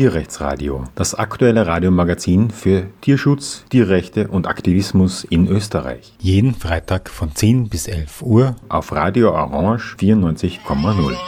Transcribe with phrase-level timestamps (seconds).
[0.00, 6.14] Tierrechtsradio, das aktuelle Radiomagazin für Tierschutz, Tierrechte und Aktivismus in Österreich.
[6.18, 11.18] Jeden Freitag von 10 bis 11 Uhr auf Radio Orange 94,0.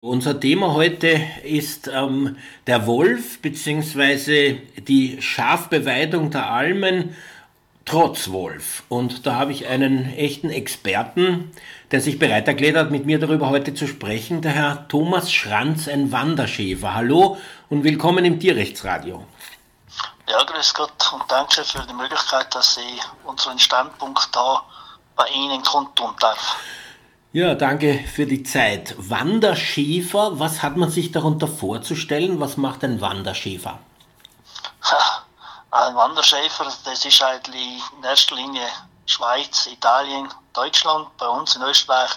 [0.00, 2.36] Unser Thema heute ist ähm,
[2.68, 4.58] der Wolf bzw.
[4.86, 7.16] die Schafbeweidung der Almen
[7.84, 8.84] trotz Wolf.
[8.88, 11.50] Und da habe ich einen echten Experten,
[11.90, 15.88] der sich bereit erklärt hat, mit mir darüber heute zu sprechen, der Herr Thomas Schranz,
[15.88, 16.94] ein Wanderschäfer.
[16.94, 17.36] Hallo
[17.68, 19.26] und willkommen im Tierrechtsradio.
[20.28, 24.62] Ja, grüß Gott und danke für die Möglichkeit, dass ich unseren Standpunkt da
[25.16, 26.56] bei Ihnen kundtun darf.
[27.32, 28.94] Ja, danke für die Zeit.
[28.96, 32.38] Wanderschäfer, was hat man sich darunter vorzustellen?
[32.38, 33.80] Was macht ein Wanderschäfer?
[35.72, 38.62] Ein Wanderschäfer, das ist eigentlich in erster Linie
[39.10, 41.16] Schweiz, Italien, Deutschland.
[41.16, 42.10] Bei uns in Österreich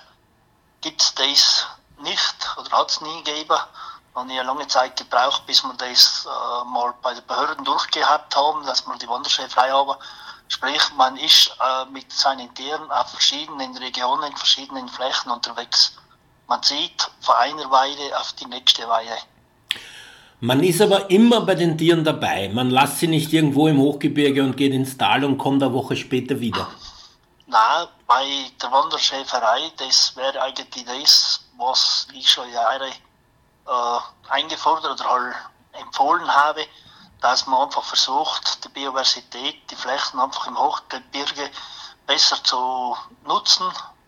[0.81, 1.66] gibt es das
[1.97, 3.58] nicht oder hat es nie gegeben.
[4.13, 8.36] Und ich habe lange Zeit gebraucht, bis wir das äh, mal bei den Behörden durchgehabt
[8.36, 9.99] haben, dass wir die Wanderschäferei haben.
[10.49, 15.95] Sprich, man ist äh, mit seinen Tieren auf verschiedenen Regionen, verschiedenen Flächen unterwegs.
[16.47, 19.17] Man zieht von einer Weide auf die nächste Weide.
[20.45, 22.49] Man ist aber immer bei den Tieren dabei.
[22.49, 25.95] Man lässt sie nicht irgendwo im Hochgebirge und geht ins Tal und kommt eine Woche
[25.95, 26.67] später wieder.
[27.47, 28.25] Nein, bei
[28.61, 33.99] der Wanderschäferei, das wäre eigentlich das, was ich schon Jahre äh,
[34.31, 35.36] eingefordert oder halt
[35.81, 36.66] empfohlen habe,
[37.21, 41.52] dass man einfach versucht, die Biodiversität, die Flächen einfach im Hochgebirge
[42.05, 43.67] besser zu nutzen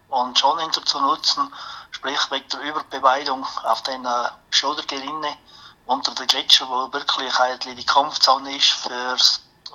[0.10, 1.48] und schon zu nutzen,
[1.92, 4.10] sprich wegen der Überbeweidung auf den äh,
[4.50, 5.38] Schildergerinne
[5.86, 9.18] unter den Gletscher, wo wirklich eigentlich die Kampfzone ist für,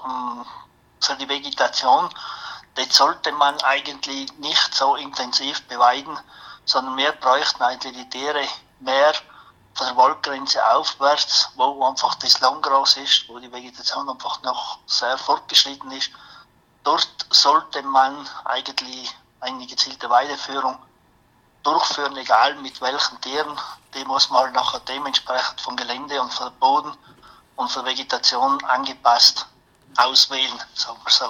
[0.04, 0.46] um, ähm,
[1.00, 2.08] für die Vegetation.
[2.74, 6.18] Dort sollte man eigentlich nicht so intensiv beweiden,
[6.64, 8.46] sondern mehr bräuchten eigentlich die Tiere
[8.80, 9.12] mehr
[9.74, 15.16] von der Waldgrenze aufwärts, wo einfach das Langgras ist, wo die Vegetation einfach noch sehr
[15.16, 16.10] fortgeschritten ist.
[16.82, 20.78] Dort sollte man eigentlich eine gezielte Weideführung
[21.62, 23.58] durchführen, egal mit welchen Tieren.
[23.98, 26.92] Die muss man nachher dementsprechend vom Gelände und vom Boden
[27.56, 29.46] und von Vegetation angepasst
[29.96, 31.26] auswählen, sagen wir so.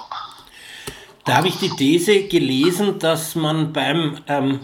[1.25, 4.61] Da habe ich die These gelesen, dass man beim, ähm,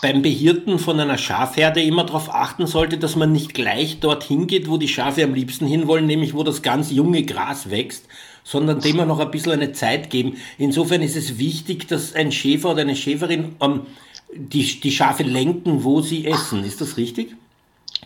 [0.00, 4.68] beim Behirten von einer Schafherde immer darauf achten sollte, dass man nicht gleich dorthin geht,
[4.68, 8.06] wo die Schafe am liebsten hinwollen, nämlich wo das ganz junge Gras wächst,
[8.42, 10.38] sondern dem noch ein bisschen eine Zeit geben.
[10.56, 13.86] Insofern ist es wichtig, dass ein Schäfer oder eine Schäferin ähm,
[14.32, 16.64] die, die Schafe lenken, wo sie essen.
[16.64, 17.36] Ist das richtig?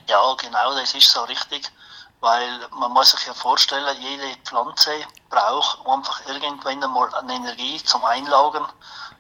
[0.09, 1.71] Ja, genau, das ist so richtig.
[2.21, 4.93] Weil man muss sich ja vorstellen, jede Pflanze
[5.28, 8.66] braucht einfach irgendwann einmal eine Energie zum Einlagern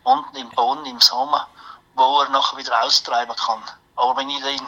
[0.04, 1.48] unten im Boden, im Sommer,
[1.94, 3.62] wo er nachher wieder austreiben kann.
[3.96, 4.60] Aber wenn ich den,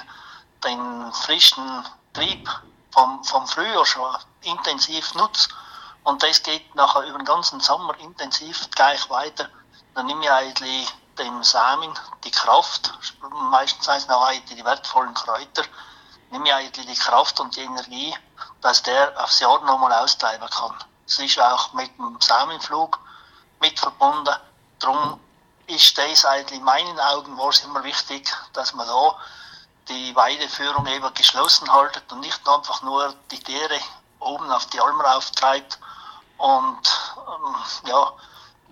[0.65, 2.49] den frischen Trieb
[2.91, 5.49] vom, vom Frühjahr schon intensiv nutze
[6.03, 9.49] und das geht nachher über den ganzen Sommer intensiv gleich weiter,
[9.95, 11.93] dann nehme ich eigentlich dem Samen
[12.25, 12.93] die Kraft,
[13.51, 15.65] meistens heißt noch die wertvollen Kräuter,
[16.31, 18.15] nehme ich eigentlich die Kraft und die Energie,
[18.61, 20.75] dass der aufs Jahr nochmal austreiben kann.
[21.07, 22.99] Es ist auch mit dem Samenflug
[23.61, 24.35] mit verbunden.
[24.79, 25.21] Darum
[25.67, 29.17] ist das eigentlich in meinen Augen war es immer wichtig, dass man da
[29.89, 33.79] die Weideführung eben geschlossen haltet und nicht einfach nur die Tiere
[34.19, 35.79] oben auf die Alm rauftreibt
[36.39, 37.55] und ähm,
[37.87, 38.13] ja,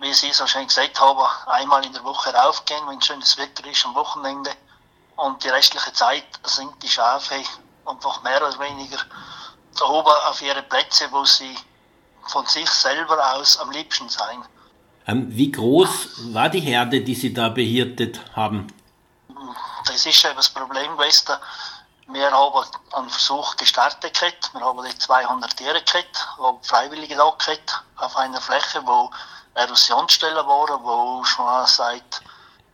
[0.03, 3.85] wie Sie so schön gesagt haben, einmal in der Woche raufgehen, wenn schönes Wetter ist
[3.85, 4.51] am Wochenende.
[5.15, 7.35] Und die restliche Zeit sind die Schafe
[7.85, 8.97] einfach mehr oder weniger
[9.79, 11.55] da oben auf ihre Plätze, wo sie
[12.27, 14.43] von sich selber aus am liebsten sein.
[15.07, 18.67] Ähm, wie groß war die Herde, die Sie da behirtet haben?
[19.85, 21.33] Das ist eben das Problem gewesen.
[22.07, 24.21] Wir haben einen Versuch gestartet,
[24.53, 29.09] wir haben die 200 Tiere gehabt, Freiwillige da gehabt, auf einer Fläche, wo
[29.55, 32.21] Erosionsstellen waren, wo schon seit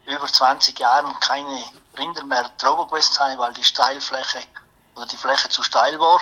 [0.06, 1.64] über 20 Jahren keine
[1.98, 4.44] Rinder mehr drauf gewesen sind, weil die Steilfläche
[4.96, 6.22] oder die Fläche zu steil war.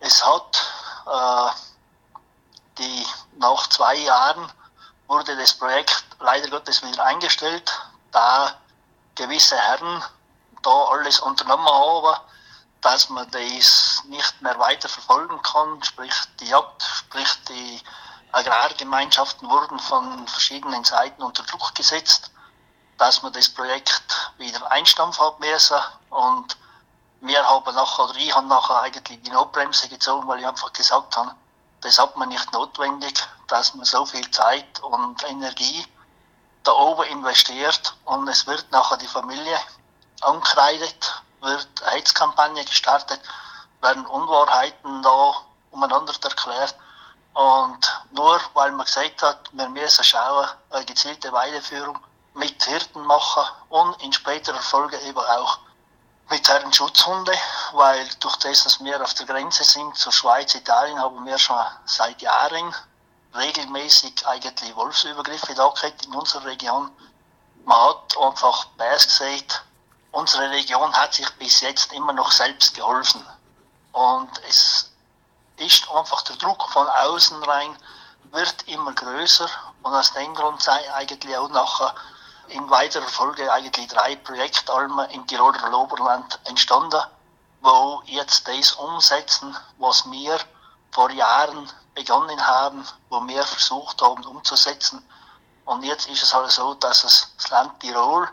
[0.00, 0.62] Es hat
[1.06, 1.50] äh,
[2.78, 3.06] die
[3.36, 4.50] nach zwei Jahren
[5.06, 7.70] wurde das Projekt leider Gottes wieder eingestellt,
[8.12, 8.54] da
[9.14, 10.02] gewisse Herren
[10.62, 12.18] da alles unternommen haben,
[12.80, 17.80] dass man das nicht mehr weiter verfolgen kann, sprich die Jagd, sprich die
[18.32, 22.30] Agrargemeinschaften wurden von verschiedenen Seiten unter Druck gesetzt,
[22.98, 25.76] dass man das Projekt wieder einstampfen hat müssen
[26.10, 26.56] und
[27.20, 31.16] wir haben nachher, oder ich habe nachher eigentlich die Notbremse gezogen, weil ich einfach gesagt
[31.16, 31.34] habe,
[31.82, 33.14] das hat man nicht notwendig,
[33.48, 35.86] dass man so viel Zeit und Energie
[36.64, 39.58] da oben investiert und es wird nachher die Familie
[40.20, 43.20] ankreidet, wird eine Heizkampagne gestartet,
[43.80, 45.34] werden Unwahrheiten da
[45.70, 46.74] umeinander erklärt.
[47.34, 51.98] Und nur weil man gesagt hat, wir müssen schauen, eine gezielte Weideführung
[52.34, 55.58] mit Hirten machen und in späterer Folge eben auch
[56.30, 57.32] mit Herrenschutzhunde,
[57.72, 61.60] weil durch das, dass wir auf der Grenze sind zur Schweiz, Italien, haben wir schon
[61.84, 62.74] seit Jahren
[63.34, 66.90] regelmäßig eigentlich Wolfsübergriffe da gehabt in unserer Region.
[67.64, 69.62] Man hat einfach beides gesagt,
[70.10, 73.26] unsere Region hat sich bis jetzt immer noch selbst geholfen.
[73.92, 74.91] Und es
[75.56, 77.76] ist einfach der Druck von außen rein,
[78.30, 79.48] wird immer größer
[79.82, 81.94] und aus dem Grund sei eigentlich auch nachher
[82.48, 87.00] in weiterer Folge eigentlich drei Projektalmen im Tiroler Oberland entstanden,
[87.60, 90.38] wo jetzt das umsetzen, was wir
[90.90, 95.06] vor Jahren begonnen haben, wo wir versucht haben umzusetzen.
[95.64, 98.28] Und jetzt ist es halt so, dass es das Land Tirol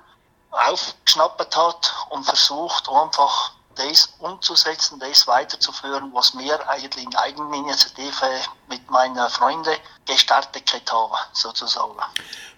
[0.52, 8.26] aufgeschnappt hat und versucht einfach das umzusetzen, das weiterzuführen, was wir eigentlich in Eigeninitiative
[8.70, 11.98] mit meinen Freunden gestartet haben, sozusagen.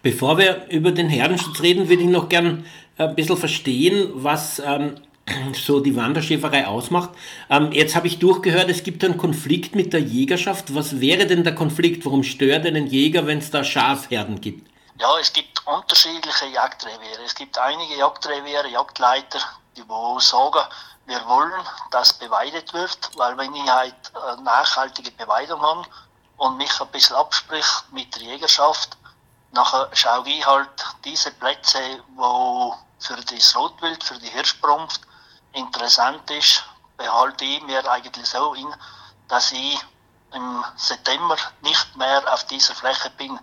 [0.01, 2.65] Bevor wir über den Herdenschutz reden, würde ich noch gern
[2.97, 4.99] ein bisschen verstehen, was ähm,
[5.53, 7.11] so die Wanderschäferei ausmacht.
[7.49, 10.73] Ähm, jetzt habe ich durchgehört, es gibt einen Konflikt mit der Jägerschaft.
[10.75, 12.05] Was wäre denn der Konflikt?
[12.05, 14.69] Warum stört einen Jäger, wenn es da Schafherden gibt?
[14.99, 17.23] Ja, es gibt unterschiedliche Jagdreviere.
[17.25, 19.39] Es gibt einige Jagdreviere, Jagdleiter,
[19.75, 20.59] die wo sagen,
[21.11, 25.85] wir wollen, dass beweidet wird, weil wenn ich halt eine nachhaltige Beweidung habe
[26.37, 28.97] und mich ein bisschen absprich mit der Jägerschaft,
[29.51, 30.69] nachher schaue ich halt
[31.03, 35.01] diese Plätze, wo für das Rotwild, für die Hirschbrunft
[35.51, 36.63] interessant ist,
[36.95, 38.73] behalte ich mir eigentlich so in,
[39.27, 39.77] dass ich
[40.31, 43.37] im September nicht mehr auf dieser Fläche bin.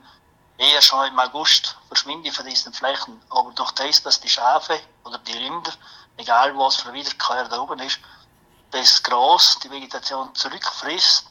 [0.57, 3.21] Eher schon im August verschwinde ich von diesen Flächen.
[3.29, 5.73] Aber durch das, dass die Schafe oder die Rinder
[6.19, 7.99] egal was für Wiederkehr da oben ist,
[8.71, 11.27] das Gras, die Vegetation zurückfrisst,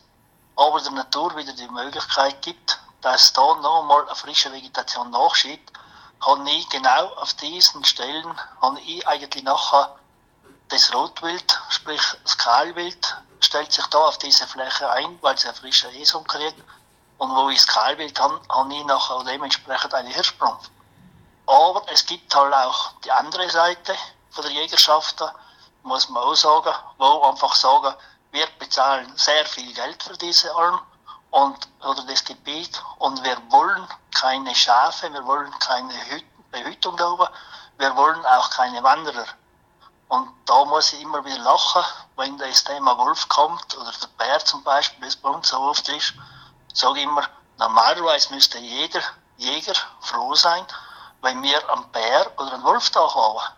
[0.56, 5.72] aber der Natur wieder die Möglichkeit gibt, dass da nochmal eine frische Vegetation nachschiebt,
[6.22, 9.96] habe ich genau auf diesen Stellen, habe ich eigentlich nachher
[10.70, 15.54] das Rotwild, sprich das Kahlwild, stellt sich da auf diese Fläche ein, weil es eine
[15.54, 16.62] frische Esung kriegt.
[17.20, 20.70] Und wo ich das Kahlwild habe, habe ich nachher dementsprechend eine Hirschbrumpf.
[21.46, 23.96] Aber es gibt halt auch die andere Seite,
[24.32, 25.24] von der Jägerschaft,
[25.84, 27.96] muss man auch sagen, wo einfach sagen,
[28.32, 30.80] wir bezahlen sehr viel Geld für diese Alm
[31.32, 35.94] und, oder das Gebiet und wir wollen keine Schafe, wir wollen keine
[36.52, 37.28] Behütung da oben,
[37.78, 39.26] wir wollen auch keine Wanderer.
[40.10, 41.84] Und da muss ich immer wieder lachen,
[42.16, 45.88] wenn das Thema Wolf kommt oder der Bär zum Beispiel, das bei uns so oft
[45.90, 46.14] ist,
[46.74, 47.24] sage ich immer,
[47.58, 49.02] normalerweise müsste jeder
[49.38, 50.66] Jäger froh sein,
[51.22, 53.54] wenn wir einen Bär oder einen Wolf da haben.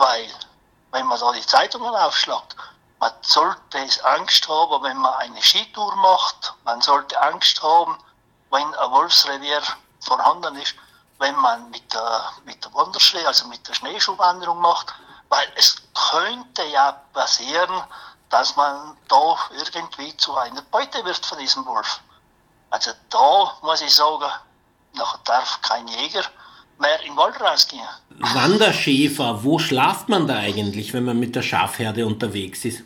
[0.00, 0.32] Weil,
[0.92, 2.56] wenn man da die Zeitungen aufschlägt,
[3.00, 6.54] man sollte Angst haben, wenn man eine Skitour macht.
[6.64, 7.98] Man sollte Angst haben,
[8.50, 9.60] wenn ein Wolfsrevier
[10.00, 10.74] vorhanden ist,
[11.18, 14.94] wenn man mit der, mit der Wanderschlee, also mit der Schneeschuhwanderung macht.
[15.28, 15.76] Weil es
[16.10, 17.84] könnte ja passieren,
[18.30, 22.00] dass man da irgendwie zu einer Beute wird von diesem Wolf.
[22.70, 24.32] Also da muss ich sagen,
[24.94, 26.24] noch darf kein Jäger
[26.80, 27.86] mehr in den Wald rausgehen.
[28.18, 32.82] Wanderschäfer, wo schlaft man da eigentlich, wenn man mit der Schafherde unterwegs ist?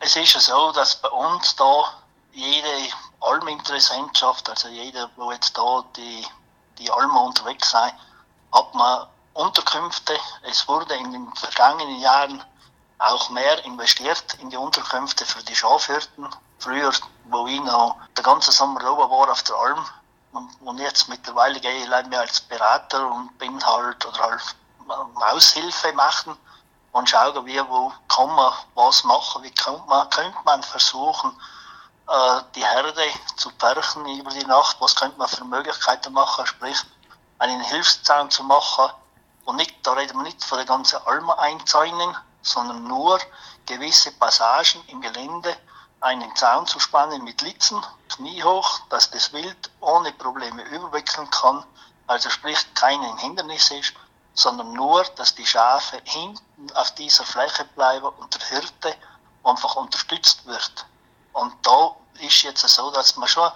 [0.00, 1.84] Es ist ja so, dass bei uns da
[2.32, 6.24] jede Alminteressentschaft, also jeder, wo jetzt da die,
[6.78, 7.92] die Almen unterwegs sind,
[8.52, 10.14] hat man Unterkünfte.
[10.42, 12.42] Es wurde in den vergangenen Jahren
[12.98, 16.26] auch mehr investiert in die Unterkünfte für die Schafhirten.
[16.58, 16.92] Früher,
[17.30, 19.84] wo ich noch den ganzen Sommer oben war auf der Alm,
[20.32, 24.56] und jetzt mittlerweile gehe ich mehr als Berater und bin halt oder halt
[25.32, 26.36] Aushilfe machen
[26.92, 31.32] und schaue, wie, wo kann man was machen, wie könnte man, könnte man versuchen,
[32.08, 32.94] äh, die Herde
[33.36, 36.78] zu pärchen über die Nacht, was könnte man für Möglichkeiten machen, sprich
[37.38, 38.90] einen Hilfszaun zu machen
[39.44, 43.18] und nicht, da reden wir nicht von der ganzen Alma einzäunen, sondern nur
[43.66, 45.56] gewisse Passagen im Gelände
[46.00, 51.64] einen Zaun zu spannen mit Litzen, kniehoch, dass das Wild ohne Probleme überwickeln kann,
[52.06, 53.94] also sprich kein Hindernis ist,
[54.34, 58.96] sondern nur, dass die Schafe hinten auf dieser Fläche bleiben und der Hirte
[59.42, 60.86] einfach unterstützt wird.
[61.32, 63.50] Und da ist jetzt so, dass man schon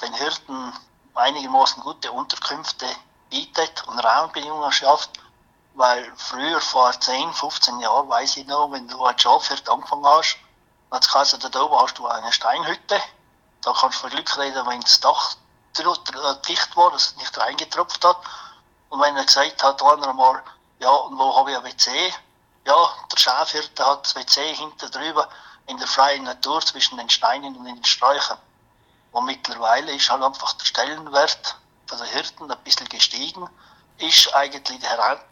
[0.00, 0.72] den Hirten
[1.14, 2.86] einigermaßen gute Unterkünfte
[3.30, 5.10] bietet und Rahmenbedingungen schafft,
[5.74, 10.36] weil früher, vor 10, 15 Jahren, weiß ich noch, wenn du als Schafhirt angefangen hast,
[10.94, 13.02] Jetzt kannst du da oben hast du eine Steinhütte.
[13.62, 15.34] Da kannst du von Glück reden, wenn das Dach
[15.76, 18.16] dicht war, dass es nicht reingetropft hat.
[18.90, 20.40] Und wenn er gesagt hat, einer einmal,
[20.78, 22.14] ja, und wo habe ich ein WC?
[22.64, 25.28] Ja, der Schafhirte hat das WC hinter drüber
[25.66, 28.38] in der freien Natur zwischen den Steinen und den Sträuchern.
[29.10, 33.48] Und mittlerweile ist halt einfach der Stellenwert von der Hirten ein bisschen gestiegen.
[33.98, 34.80] Ist eigentlich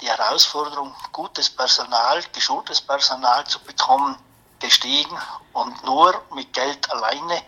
[0.00, 4.16] die Herausforderung, gutes Personal, geschultes Personal zu bekommen,
[4.62, 5.18] gestiegen.
[5.52, 7.42] Und nur mit Geld alleine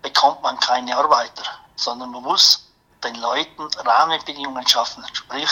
[0.00, 1.42] bekommt man keine Arbeiter,
[1.76, 2.66] sondern man muss
[3.04, 5.50] den Leuten Rahmenbedingungen schaffen, sprich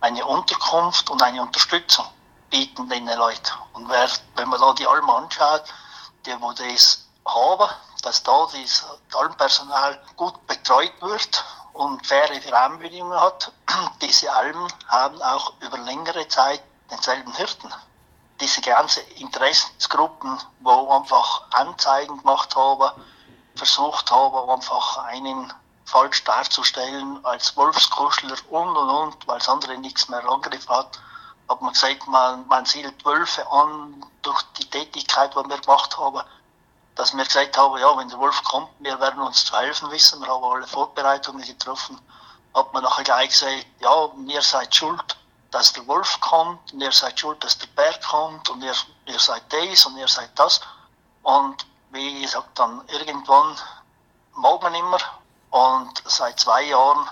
[0.00, 2.06] eine Unterkunft und eine Unterstützung
[2.50, 3.52] bieten den Leuten.
[3.72, 5.64] Und wer, wenn man da die Almen anschaut,
[6.26, 7.70] die, wo das haben,
[8.02, 13.52] dass da das Almpersonal gut betreut wird und faire Rahmenbedingungen hat.
[14.02, 17.72] Diese Almen haben auch über längere Zeit denselben Hirten.
[18.40, 22.92] Diese ganzen Interessensgruppen, wo einfach Anzeigen gemacht haben,
[23.56, 25.52] versucht haben, einfach einen
[25.84, 31.00] falsch darzustellen als Wolfskuschler und und und, weil das andere nichts mehr angegriffen hat,
[31.48, 36.22] hat man gesagt, man, man sieht Wölfe an durch die Tätigkeit, die wir gemacht haben,
[36.94, 40.20] dass wir gesagt haben, ja, wenn der Wolf kommt, wir werden uns zu helfen wissen,
[40.20, 41.98] wir haben alle Vorbereitungen getroffen,
[42.54, 45.16] hat man nachher gleich gesagt, ja, ihr seid schuld,
[45.50, 48.74] dass der Wolf kommt, und ihr seid schuld, dass der Bär kommt, und ihr,
[49.06, 50.60] ihr seid das und ihr seid das.
[51.22, 53.56] Und wie gesagt, dann irgendwann
[54.34, 54.98] mag man immer,
[55.50, 57.08] und seit zwei Jahren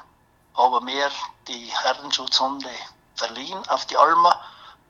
[0.54, 1.10] haben wir
[1.48, 2.70] die Herdenschutzhunde
[3.14, 4.38] verliehen auf die Alma,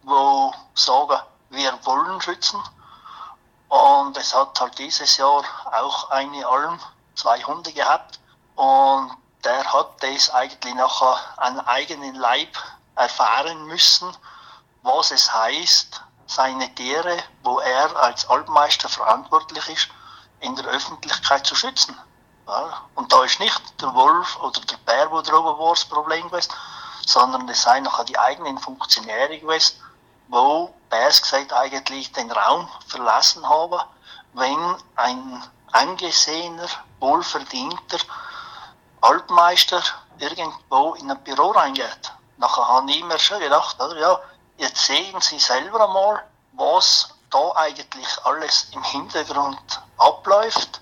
[0.02, 2.60] wo sagen, wir wollen schützen
[3.68, 6.78] und es hat halt dieses Jahr auch eine Alm,
[7.14, 8.20] zwei Hunde gehabt.
[8.54, 9.10] Und
[9.44, 12.56] der hat das eigentlich nachher an eigenen Leib
[12.96, 14.10] erfahren müssen,
[14.82, 19.88] was es heißt, seine Tiere, wo er als Alpmeister verantwortlich ist,
[20.40, 21.96] in der Öffentlichkeit zu schützen.
[22.46, 26.28] Ja, und da ist nicht der Wolf oder der Bär, wo drüber war, das Problem
[26.30, 26.52] gewesen,
[27.04, 29.80] sondern es seien nachher die eigenen Funktionäre gewesen,
[30.28, 33.80] wo Bärs gesagt eigentlich den Raum verlassen haben,
[34.34, 36.68] wenn ein angesehener,
[37.00, 37.98] wohlverdienter
[39.00, 39.82] Altmeister
[40.18, 42.12] irgendwo in ein Büro reingeht.
[42.38, 44.20] Nachher habe ich mir schon gedacht, oder, ja,
[44.58, 50.80] jetzt sehen Sie selber einmal, was da eigentlich alles im Hintergrund abläuft,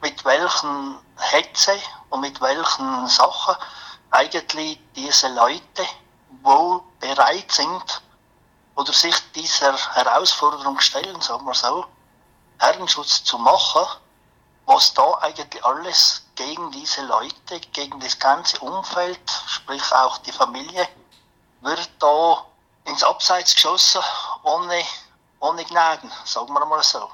[0.00, 1.78] mit welchen Hetze
[2.10, 3.56] und mit welchen Sachen
[4.10, 5.84] eigentlich diese Leute
[6.42, 8.02] wo bereit sind,
[8.76, 11.86] oder sich dieser Herausforderung stellen, sagen wir so,
[12.58, 13.86] Herrenschutz zu machen,
[14.66, 20.88] was da eigentlich alles gegen diese Leute, gegen das ganze Umfeld, sprich auch die Familie,
[21.62, 22.44] wird da
[22.86, 24.00] ins Abseits geschossen,
[24.42, 24.82] ohne,
[25.40, 27.08] ohne Gnaden, sagen wir mal so.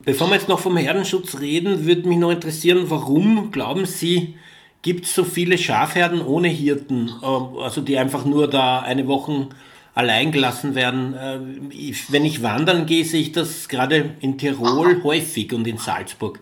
[0.00, 4.38] Bevor wir jetzt noch vom Herdenschutz reden, würde mich noch interessieren, warum glauben Sie,
[4.82, 7.26] gibt es so viele Schafherden ohne Hirten, äh,
[7.62, 9.48] also die einfach nur da eine Woche
[9.94, 11.14] allein gelassen werden.
[11.14, 16.40] Äh, wenn ich wandern gehe, sehe ich das gerade in Tirol häufig und in Salzburg.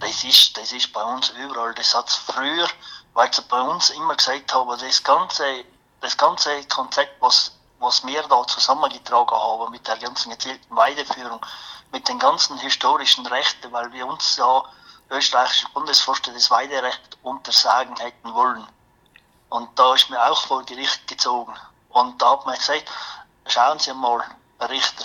[0.00, 1.74] Das ist, das ist bei uns überall.
[1.74, 2.66] Das hat es früher,
[3.12, 5.64] weil sie bei uns immer gesagt haben, das ganze,
[6.00, 11.44] das ganze Konzept, was, was wir da zusammengetragen haben mit der ganzen gezielten Weideführung,
[11.92, 14.64] mit den ganzen historischen Rechten, weil wir uns ja
[15.10, 18.66] österreichische Bundesvorstand das Weiderecht untersagen hätten wollen.
[19.50, 21.54] Und da ist mir auch vor Gericht gezogen.
[21.90, 22.90] Und da hat man gesagt,
[23.46, 24.24] schauen Sie mal,
[24.60, 25.04] Richter,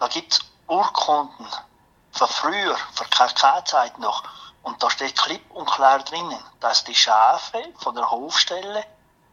[0.00, 1.46] da gibt es Urkunden
[2.18, 4.22] von früher, von KK-Zeit noch.
[4.62, 8.84] Und da steht klipp und klar drinnen, dass die Schafe von der Hofstelle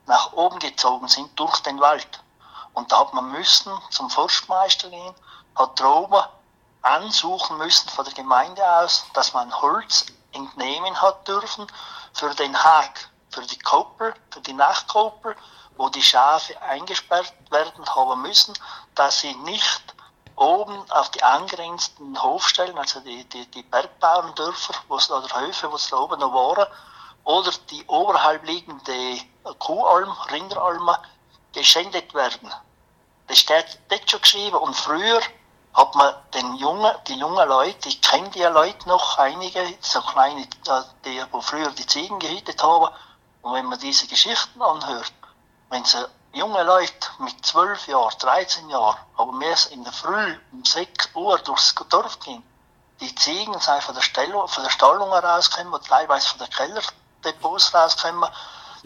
[0.06, 2.24] nach oben gezogen sind durch den Wald.
[2.74, 5.16] Und da hat man müssen zum Forstmeister gehen,
[5.56, 6.22] hat oben
[6.84, 11.66] ansuchen müssen von der Gemeinde aus, dass man Holz entnehmen hat dürfen
[12.14, 15.36] für den Hag, für die Koppel, für die Nachkoppel
[15.78, 18.54] wo die Schafe eingesperrt werden haben müssen,
[18.96, 19.84] dass sie nicht
[20.36, 25.98] oben auf die angrenzenden Hofstellen, also die, die, die Bergbauerndörfer oder Höfe, wo es da
[25.98, 26.68] oben noch waren,
[27.24, 29.20] oder die oberhalb liegende
[29.60, 30.98] Kuhalm, Rinderalme,
[31.54, 32.52] geschändet werden.
[33.28, 34.58] Das steht dort schon geschrieben.
[34.58, 35.22] Und früher
[35.74, 40.42] hat man den jungen, die jungen Leute, ich kenne die Leute noch, einige, so kleine,
[40.42, 42.94] äh, die, wo früher die Ziegen gehütet haben,
[43.42, 45.14] und wenn man diese Geschichten anhört,
[45.70, 46.04] wenn sie
[46.36, 51.40] junge Leute mit 12 Jahren, 13 Jahren, aber mehr in der Früh um 6 Uhr
[51.40, 52.44] durchs Dorf gehen,
[53.00, 58.30] die Ziegen sind von der, Stellung, von der Stallung rausgekommen, teilweise von der Kellerdepots rausgekommen.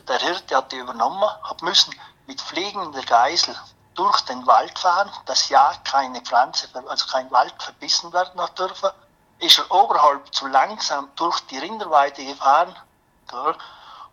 [0.08, 1.94] Der Hirte hat die übernommen, hat müssen
[2.28, 3.56] mit fliegender Geisel
[3.96, 8.92] durch den Wald fahren, dass ja keine Pflanze, also kein Wald verbissen werden hat dürfen.
[9.40, 12.76] Ist er oberhalb zu langsam durch die Rinderweide gefahren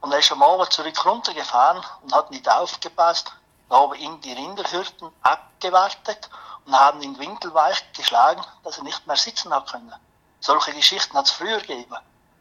[0.00, 3.32] Und er ist am Abend zurück runtergefahren und hat nicht aufgepasst.
[3.68, 6.30] Da haben ihn die Rinderhürden abgewartet
[6.64, 9.94] und haben ihn winkelweich geschlagen, dass er nicht mehr sitzen hat können.
[10.40, 11.96] Solche Geschichten hat es früher gegeben.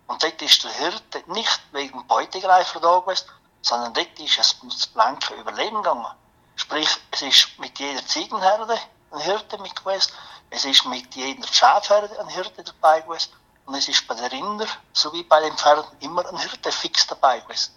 [0.07, 3.25] Und dort ist der Hirte nicht wegen Beutegreifer da gewesen,
[3.61, 6.13] sondern dort ist es ums blanke Überleben gegangen.
[6.55, 8.79] Sprich, es ist mit jeder Ziegenherde
[9.11, 10.13] ein Hirte mit gewesen,
[10.51, 13.31] es ist mit jeder Schafherde ein Hirte dabei gewesen
[13.65, 17.39] und es ist bei den Rindern sowie bei den Pferden immer ein Hirte fix dabei
[17.39, 17.73] gewesen.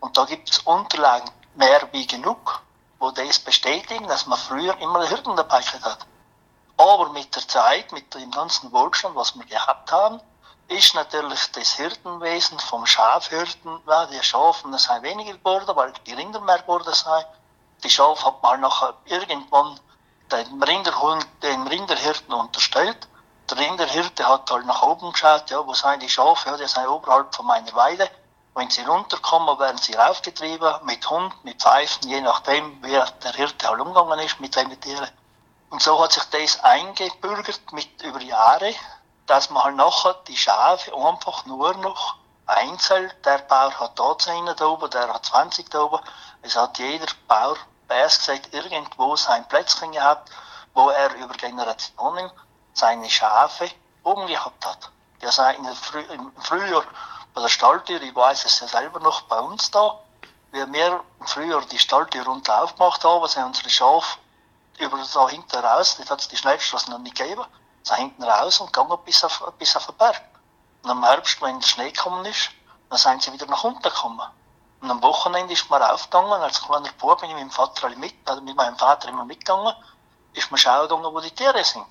[0.00, 2.62] Und da gibt es Unterlagen mehr wie genug,
[2.98, 6.06] wo das bestätigen, dass man früher immer einen Hirten dabei hat.
[6.76, 10.20] Aber mit der Zeit, mit dem ganzen Wohlstand, was wir gehabt haben,
[10.68, 16.14] ist natürlich das Hirtenwesen vom Schafhirten, ja, die Schafen, das sind weniger geworden, weil die
[16.14, 17.26] Rinder mehr geworden sind.
[17.82, 19.78] Die Schafe hat man nachher irgendwann
[20.30, 23.08] den Rinderhund, den Rinderhirten unterstellt.
[23.50, 26.88] Der Rinderhirte hat halt nach oben geschaut, ja, wo sind die Schafe, ja, die sind
[26.88, 28.08] oberhalb von meiner Weide.
[28.54, 33.68] Wenn sie runterkommen, werden sie raufgetrieben, mit Hund, mit Pfeifen, je nachdem, wer der Hirte
[33.68, 35.10] halt umgegangen ist mit den Tieren.
[35.68, 38.74] Und so hat sich das eingebürgert mit über Jahre,
[39.26, 44.46] dass man halt nachher die Schafe einfach nur noch einzeln, der Bauer hat da 10
[44.56, 46.00] da oben, der hat 20 da oben.
[46.42, 47.56] Es hat jeder Bauer,
[47.88, 50.30] best gesagt, irgendwo sein Plätzchen gehabt,
[50.74, 52.30] wo er über Generationen
[52.74, 53.70] seine Schafe
[54.02, 54.90] oben gehabt hat.
[55.22, 56.84] Der sei in Früh, im Frühjahr
[57.32, 59.98] bei der Stalltür, ich weiß es ja selber noch bei uns da,
[60.52, 64.18] wie wir im Frühjahr die Stalltür runter aufgemacht haben, sind unsere Schafe
[64.78, 67.44] über da hinten raus, das hat es die Schnellstraße noch nicht gegeben,
[67.82, 70.20] sind hinten raus und gegangen bis auf, bis auf den Berg.
[70.82, 72.50] Und am Herbst, wenn der Schnee gekommen ist,
[72.90, 74.20] dann sind sie wieder nach unten gekommen.
[74.80, 78.14] Und am Wochenende ist man raufgegangen, als kleiner Bub bin ich mit meinem Vater mit,
[78.30, 79.74] oder mit meinem Vater immer mitgegangen,
[80.34, 81.86] ist man schauen gegangen, wo die Tiere sind.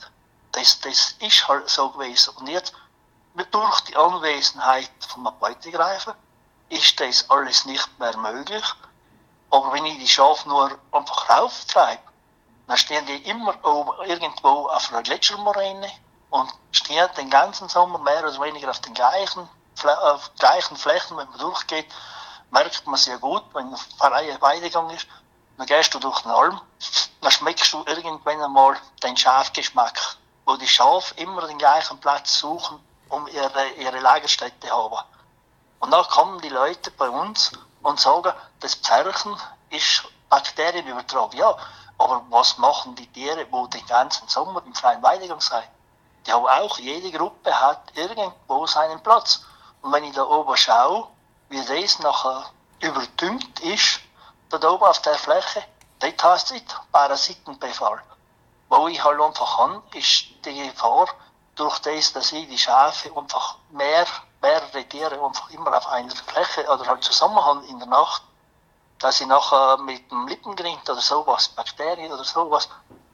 [0.54, 2.36] Das, das ist halt so gewesen.
[2.38, 2.74] Und jetzt,
[3.52, 6.16] durch die Anwesenheit von Beutegreifer,
[6.70, 8.64] ist das alles nicht mehr möglich.
[9.52, 12.02] Aber wenn ich die Schafe nur einfach rauftreibe,
[12.68, 15.92] dann stehen die immer oben, irgendwo auf einer Gletschermoräne
[16.30, 19.48] und stehen den ganzen Sommer mehr oder weniger auf den gleichen,
[19.84, 21.88] auf gleichen Flächen, wenn man durchgeht,
[22.52, 25.08] merkt man sehr gut, wenn ein freier Weidegang ist,
[25.58, 26.60] dann gehst du durch den Alm,
[27.22, 30.00] dann schmeckst du irgendwann einmal den Schafgeschmack,
[30.46, 32.80] wo die Schafe immer den gleichen Platz suchen,
[33.10, 35.06] um ihre, ihre Lagerstätte zu haben.
[35.80, 37.52] Und dann kommen die Leute bei uns
[37.82, 39.36] und sagen, das Pferchen
[39.70, 41.38] ist bakterienübertragen.
[41.38, 41.56] Ja,
[41.98, 45.64] aber was machen die Tiere, wo den ganzen Sommer im freien Weidegang sind?
[46.26, 49.46] Die haben auch, jede Gruppe hat irgendwo seinen Platz.
[49.82, 51.08] Und wenn ich da oben schaue,
[51.50, 52.46] wie das nachher
[52.80, 54.00] überdüngt ist,
[54.50, 55.64] da oben auf der Fläche,
[56.00, 58.02] dort heißt es Parasitenbefall.
[58.76, 61.08] Wo ich halt einfach kann, ist die Gefahr,
[61.54, 64.08] durch das, dass ich die Schafe einfach mehr,
[64.42, 68.24] mehrere Tiere einfach immer auf einer Fläche oder halt zusammen haben in der Nacht,
[68.98, 72.68] dass ich nachher mit dem Lippengrind oder sowas, Bakterien oder sowas,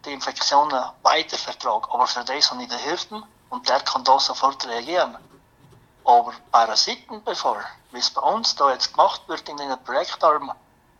[0.06, 1.92] die Infektionen weiter vertrage.
[1.92, 5.18] Aber für das habe ich den Hirten und der kann da sofort reagieren.
[6.06, 10.52] Aber Parasitenbefall, wie es bei uns da jetzt gemacht wird in den Projektalben,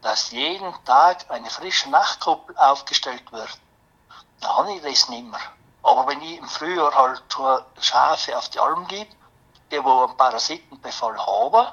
[0.02, 3.58] dass jeden Tag eine frische Nachtkuppel aufgestellt wird,
[4.42, 5.40] dann habe ich das nicht mehr.
[5.84, 7.24] Aber wenn ich im Frühjahr halt
[7.80, 9.10] Schafe auf die Alm gebe,
[9.72, 11.68] die wo einen Parasitenbefall haben,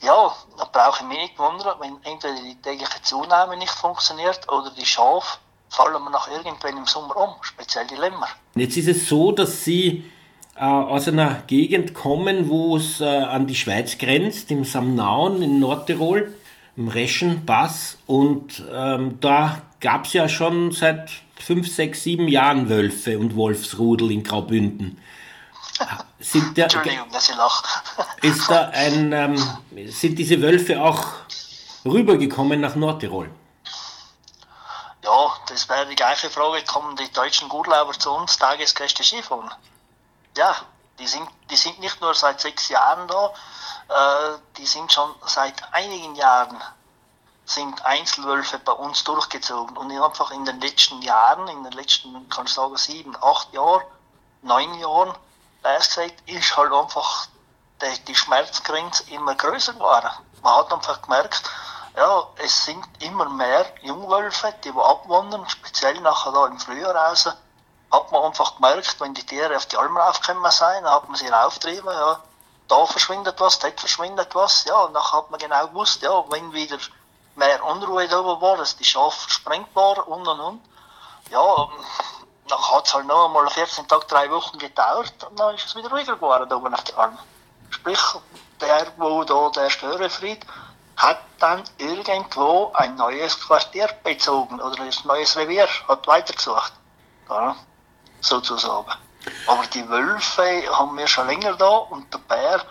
[0.00, 4.70] ja, dann brauche ich mich nicht wundern, wenn entweder die tägliche Zunahme nicht funktioniert oder
[4.70, 8.28] die Schafe fallen mir nach irgendwann im Sommer um, speziell die Lämmer.
[8.54, 10.10] Jetzt ist es so, dass Sie
[10.56, 15.58] äh, aus einer Gegend kommen, wo es äh, an die Schweiz grenzt, im Samnaun in
[15.58, 16.32] Nordtirol,
[16.76, 17.98] im Reschenpass.
[18.06, 24.10] Und ähm, da gab es ja schon seit fünf, sechs, sieben Jahren Wölfe und Wolfsrudel
[24.10, 25.00] in Graubünden.
[26.20, 27.64] Sind der, Entschuldigung, dass ich lache.
[28.22, 29.56] ist da ein, ähm,
[29.88, 31.04] sind diese Wölfe auch
[31.84, 33.30] rübergekommen nach Nordtirol?
[35.02, 39.50] Ja, das wäre die gleiche Frage, kommen die deutschen Urlauber zu uns Tagesgäste Skifahren?
[40.36, 40.56] Ja,
[40.98, 43.32] die sind, die sind nicht nur seit sechs Jahren da,
[43.88, 46.56] äh, die sind schon seit einigen Jahren
[47.46, 49.76] sind Einzelwölfe bei uns durchgezogen.
[49.76, 53.84] Und einfach in den letzten Jahren, in den letzten, kann ich sagen, sieben, acht Jahren,
[54.42, 55.14] neun Jahren,
[55.62, 57.28] weiß gesagt, ist halt einfach
[58.08, 60.10] die, Schmerzgrenze immer größer geworden.
[60.42, 61.42] Man hat einfach gemerkt,
[61.96, 67.26] ja, es sind immer mehr Jungwölfe, die abwandern, speziell nachher da im Frühjahr raus,
[67.90, 71.16] hat man einfach gemerkt, wenn die Tiere auf die Alm raufgekommen sind, dann hat man
[71.16, 72.20] sie raufgetrieben, ja,
[72.68, 76.52] da verschwindet was, dort verschwindet was, ja, und nachher hat man genau gewusst, ja, wenn
[76.52, 76.78] wieder
[77.36, 80.60] mehr Unruhe da war, dass die Schafe gesprengt waren und und und,
[81.30, 81.68] ja,
[82.48, 85.76] dann hat es halt noch einmal 14 Tage, drei Wochen gedauert und dann ist es
[85.76, 87.18] wieder ruhiger geworden da oben auf der Alm.
[87.70, 88.00] sprich
[88.60, 90.44] der, wo da der Störenfried,
[90.96, 96.72] hat dann irgendwo ein neues Quartier bezogen oder ein neues Revier, hat weitergesucht.
[97.28, 97.56] Ja,
[98.20, 98.92] sozusagen.
[99.46, 102.64] Aber die Wölfe haben wir schon länger da und der Bär,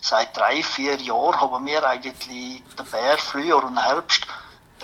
[0.00, 4.26] seit drei, vier Jahren haben wir eigentlich den Bär Frühjahr und Herbst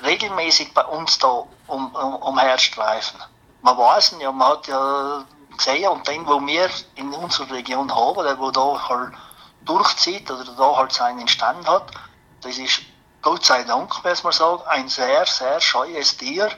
[0.02, 3.20] regelmäßig bei uns da um, um, umherstreifen.
[3.62, 5.24] Man weiß ja, man hat ja
[5.56, 9.14] gesehen und den, wo wir in unserer Region haben, der wo da halt
[9.64, 11.90] durchzieht oder da halt seinen Stand hat,
[12.42, 12.82] das ist
[13.22, 16.48] Gott sei Dank, muss man sagen, ein sehr, sehr scheues Tier.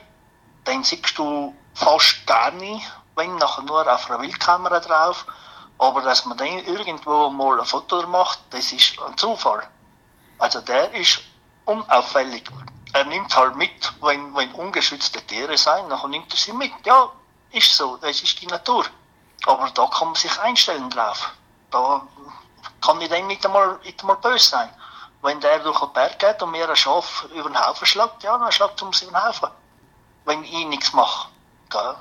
[0.67, 5.25] Den siehst du fast gar nicht, wenn nachher nur auf einer Wildkamera drauf.
[5.79, 9.65] Aber dass man den irgendwo mal ein Foto macht, das ist ein Zufall.
[10.37, 11.21] Also der ist
[11.65, 12.43] unauffällig.
[12.93, 16.73] Er nimmt halt mit, wenn, wenn ungeschützte Tiere sein, dann nimmt er sie mit.
[16.85, 17.09] Ja,
[17.51, 18.85] ist so, das ist die Natur.
[19.45, 21.31] Aber da kann man sich einstellen drauf.
[21.71, 22.01] Da
[22.81, 24.69] kann ich dem nicht einmal, nicht einmal böse sein.
[25.21, 28.37] Wenn der durch den Berg geht und mir ein Schaf über den Haufen schlägt, ja,
[28.37, 29.49] dann schlägt er um über den Haufen.
[30.25, 31.29] Wenn ich nichts mache.
[31.69, 31.95] Gell?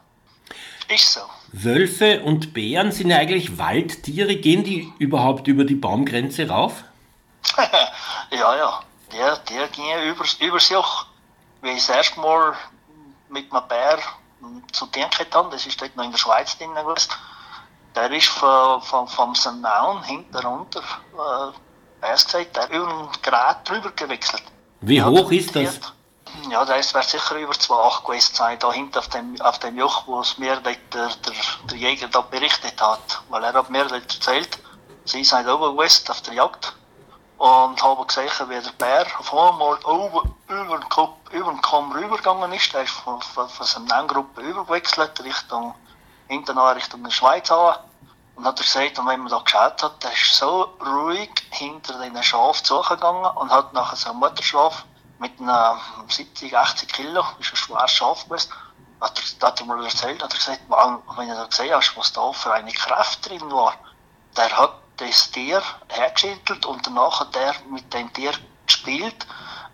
[0.89, 1.21] Ist so.
[1.53, 4.37] Wölfe und Bären sind ja eigentlich Waldtiere.
[4.37, 6.85] Gehen die überhaupt über die Baumgrenze rauf?
[8.31, 8.81] ja, ja.
[9.13, 11.07] Der, der ging übers, übers Joch.
[11.61, 12.55] Wie ich das erste Mal
[13.29, 13.99] mit einem Bär
[14.73, 17.11] zu tun habe, das ist dort noch in der Schweiz drin gewesen,
[17.95, 19.61] der ist von, von, vom St.
[19.61, 20.83] Naun hinten runter,
[21.15, 24.45] äh, er gesagt, der über ein Gerät drüber gewechselt.
[24.81, 25.81] Wie hoch ist das?
[26.51, 30.07] Ja, der ist sicher über 2,8 gewesen sein, da hinten auf dem, auf dem Joch,
[30.07, 31.11] wo es mir der, der,
[31.71, 33.23] der Jäger da berichtet hat.
[33.29, 34.59] Weil er hat mir dort erzählt,
[35.05, 36.73] sie sind oben gewesen auf der Jagd
[37.39, 41.93] und haben gesehen, wie der Bär auf einmal oben über den, Kopf, über den Kamm
[41.93, 42.73] rübergegangen ist.
[42.73, 45.75] Der ist von, von, von seiner Gruppe übergewechselt, Richtung,
[46.29, 47.77] hinten Richtung der Schweiz an.
[48.37, 51.99] Und hat er gesagt, und wenn man da geschaut hat, der ist so ruhig hinter
[51.99, 54.85] den Schaf zugegangen und hat nachher so ein Mutterschaf
[55.19, 58.53] mit einer 70, 80 Kilo, ist ein schweres Schaf gewesen,
[59.01, 62.13] hat er, hat er mal erzählt, hat er gesagt, wenn du da gesehen hast, was
[62.13, 63.75] da für eine Kraft drin war,
[64.37, 68.33] der hat das Tier hergeschüttelt und danach hat er mit dem Tier
[68.67, 69.27] gespielt,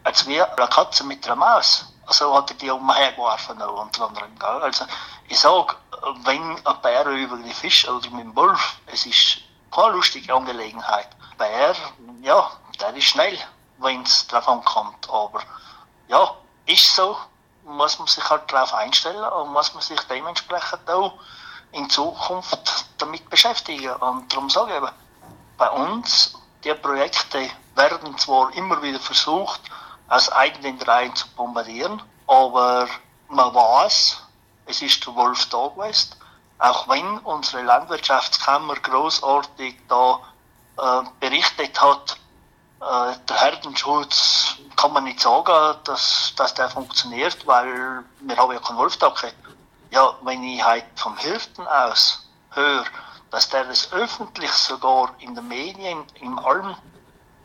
[0.04, 1.86] als wäre eine Katze mit einer Maus.
[2.06, 4.38] Also hat er die umhergeworfen, unter anderem.
[4.38, 4.62] Gell?
[4.62, 4.84] Also,
[5.28, 5.74] ich sage,
[6.24, 9.38] wenn ein Bär über die Fisch oder mit dem Wolf, es ist
[9.70, 11.08] keine lustige Angelegenheit.
[11.38, 11.74] Bär,
[12.20, 13.38] ja, der ist schnell,
[13.78, 15.08] wenn es drauf ankommt.
[15.10, 15.40] Aber
[16.08, 16.34] ja,
[16.66, 17.16] ist so,
[17.64, 21.14] muss man sich halt darauf einstellen und muss man sich dementsprechend auch
[21.72, 23.90] in Zukunft damit beschäftigen.
[23.96, 24.90] Und darum sage ich eben,
[25.56, 29.60] bei uns, die Projekte werden zwar immer wieder versucht,
[30.08, 32.88] aus eigenen Reihen zu bombardieren, aber
[33.28, 34.22] man weiß,
[34.66, 36.14] es ist der Wolf da gewesen.
[36.58, 40.20] Auch wenn unsere Landwirtschaftskammer großartig da
[40.78, 42.16] äh, berichtet hat,
[42.84, 48.58] äh, der Herdenschutz kann man nicht sagen, dass, dass der funktioniert, weil wir haben ja
[48.58, 49.32] keinen Wolftag.
[49.90, 52.84] Ja, wenn ich halt vom Hirten aus höre,
[53.30, 56.76] dass der das öffentlich sogar in den Medien, im Alm,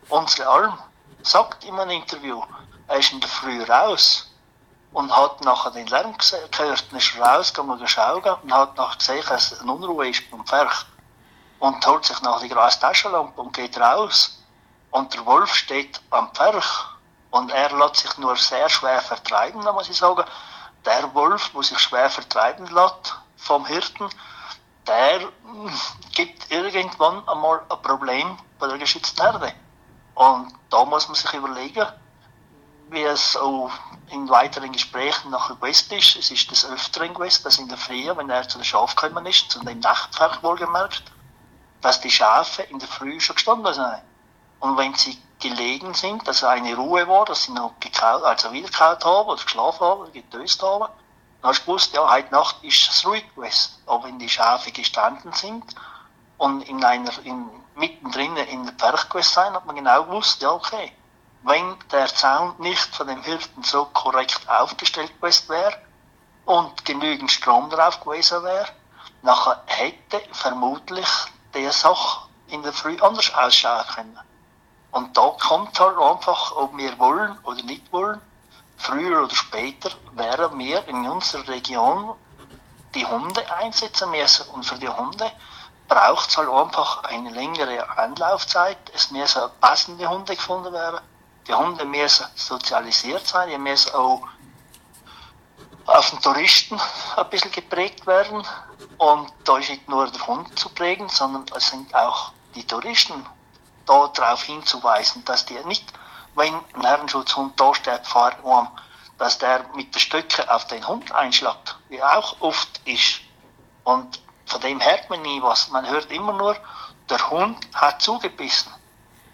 [0.09, 0.77] unsere Alm,
[1.23, 2.41] sagt in einem Interview,
[2.87, 4.27] er ist in der Früh raus
[4.91, 9.59] und hat nachher den Lärm gehört und ist rausgegangen schauen und hat nachher gesehen, dass
[9.59, 10.85] eine Unruhe ist beim Pferd.
[11.59, 14.38] Und holt sich nachher die graue Taschenlampe und geht raus.
[14.91, 16.63] Und der Wolf steht am Pferd
[17.31, 20.23] und er lässt sich nur sehr schwer vertreiben, da muss ich sagen.
[20.85, 24.09] Der Wolf, der sich schwer vertreiben lässt vom Hirten,
[24.87, 25.71] der hm,
[26.13, 29.53] gibt irgendwann einmal ein Problem bei der geschützten Herde.
[30.15, 31.85] Und da muss man sich überlegen,
[32.89, 33.71] wie es auch
[34.09, 36.15] in weiteren Gesprächen nachher gewesen ist.
[36.15, 39.25] Es ist das Öfteren gewesen, dass in der Früh, wenn er zu den Schaf gekommen
[39.27, 41.03] ist, zu dem Nachtpferd wohlgemerkt,
[41.81, 44.01] dass die Schafe in der Früh schon gestanden sind.
[44.59, 48.67] Und wenn sie gelegen sind, dass eine Ruhe war, dass sie noch gekaut, also wieder
[48.67, 50.91] gekaut haben oder geschlafen haben oder getöst haben,
[51.41, 53.71] dann hast du gewusst, ja, heute Nacht ist es ruhig gewesen.
[53.85, 55.63] Aber wenn die Schafe gestanden sind
[56.37, 60.51] und in einer, in, mittendrin in der Pferch gewesen sind, hat man genau gewusst, ja,
[60.51, 60.91] okay,
[61.43, 65.77] wenn der Zaun nicht von dem Hirten so korrekt aufgestellt gewesen wäre
[66.45, 68.67] und genügend Strom drauf gewesen wäre,
[69.21, 71.07] nachher hätte vermutlich
[71.53, 74.19] der Sache in der Früh anders ausschauen können.
[74.91, 78.19] Und da kommt halt einfach, ob wir wollen oder nicht wollen,
[78.77, 82.15] früher oder später werden wir in unserer Region
[82.95, 84.49] die Hunde einsetzen müssen.
[84.49, 85.31] Und für die Hunde
[85.87, 88.77] braucht es halt einfach eine längere Anlaufzeit.
[88.95, 91.01] Es müssen passende Hunde gefunden werden
[91.49, 94.21] die Hunde müssen sozialisiert sein, die müssen auch
[95.87, 96.79] auf den Touristen
[97.17, 98.45] ein bisschen geprägt werden.
[98.99, 103.25] Und da ist nicht nur der Hund zu prägen, sondern es sind auch die Touristen
[103.89, 105.91] darauf hinzuweisen, dass die nicht,
[106.35, 108.31] wenn ein Herrenschutzhund da steht vor
[109.17, 113.19] dass der mit den Stöcken auf den Hund einschlägt, wie auch oft ist.
[113.83, 115.69] Und von dem hört man nie was.
[115.69, 116.55] Man hört immer nur,
[117.09, 118.71] der Hund hat zugebissen.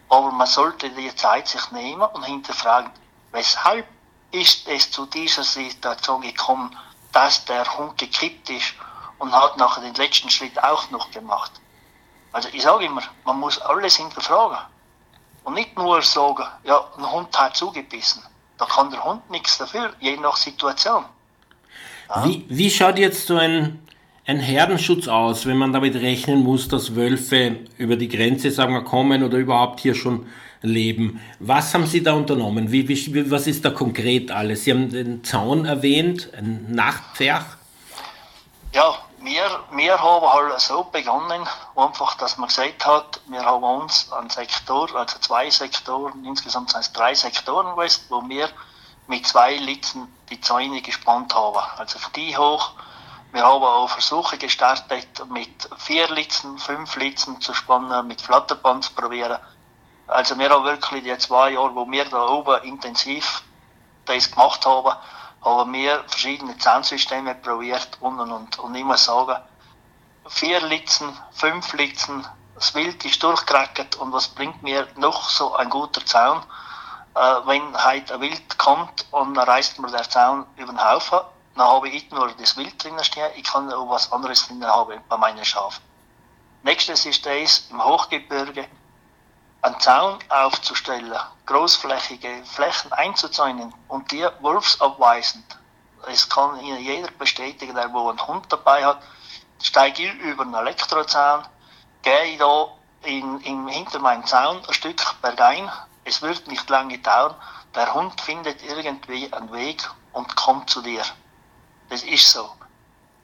[0.10, 2.89] Aber man sollte die Zeit sich nehmen und hinterfragen,
[3.32, 3.88] weshalb
[4.32, 6.76] ist es zu dieser Situation gekommen,
[7.12, 8.74] dass der Hund gekippt ist
[9.20, 11.52] und hat nachher den letzten Schritt auch noch gemacht.
[12.36, 14.58] Also ich sage immer, man muss alles hinterfragen.
[15.45, 18.21] Und nicht nur sagen, ja, ein Hund hat zugebissen.
[18.58, 21.06] Da kann der Hund nichts dafür, je nach Situation.
[22.10, 22.26] Ja?
[22.26, 23.80] Wie, wie schaut jetzt so ein,
[24.28, 28.84] ein Herdenschutz aus, wenn man damit rechnen muss, dass Wölfe über die Grenze, sagen wir,
[28.84, 30.28] kommen oder überhaupt hier schon
[30.62, 31.21] leben?
[31.39, 32.69] Was haben Sie da unternommen?
[32.69, 34.65] Wie, wie, was ist da konkret alles?
[34.65, 37.45] Sie haben den Zaun erwähnt, ein Nachtpferd.
[38.74, 44.11] Ja, wir, wir haben halt so begonnen, einfach, dass man gesagt hat, wir haben uns
[44.11, 48.49] einen Sektor, also zwei Sektoren, insgesamt sind es drei Sektoren gewesen, wo wir
[49.07, 51.59] mit zwei Litzen die Zäune gespannt haben.
[51.77, 52.71] Also für die hoch.
[53.31, 58.93] Wir haben auch Versuche gestartet, mit vier Litzen, fünf Litzen zu spannen, mit Flatterband zu
[58.93, 59.39] probieren.
[60.07, 63.43] Also wir haben wirklich die zwei Jahre, wo wir da oben intensiv
[64.05, 64.95] das gemacht haben,
[65.45, 69.41] haben wir verschiedene Zahnsysteme probiert und, und, und, muss sagen,
[70.27, 75.69] vier Litzen, fünf Litzen, das Wild ist durchgekriegt und was bringt mir noch so ein
[75.69, 76.41] guter Zaun,
[77.15, 81.19] äh, wenn halt ein Wild kommt und dann reißt mir der Zaun über den Haufen,
[81.55, 84.99] dann habe ich nur das Wild drinnen stehen, ich kann auch was anderes drinnen haben
[85.08, 85.84] bei meinen Schafen.
[86.63, 88.67] Nächstes ist das im Hochgebirge,
[89.65, 95.58] einen Zaun aufzustellen, großflächige Flächen einzuzäunen und die wolfsabweisend.
[96.08, 99.01] Es kann Ihnen jeder bestätigen, der wo einen Hund dabei hat,
[99.62, 101.45] steige ich über einen Elektrozaun,
[102.04, 102.67] gehe ich da
[103.04, 105.71] in, in, hinter meinem Zaun ein Stück bergein.
[106.04, 107.34] Es wird nicht lange dauern.
[107.73, 111.01] Der Hund findet irgendwie einen Weg und kommt zu dir.
[111.89, 112.51] Das ist so.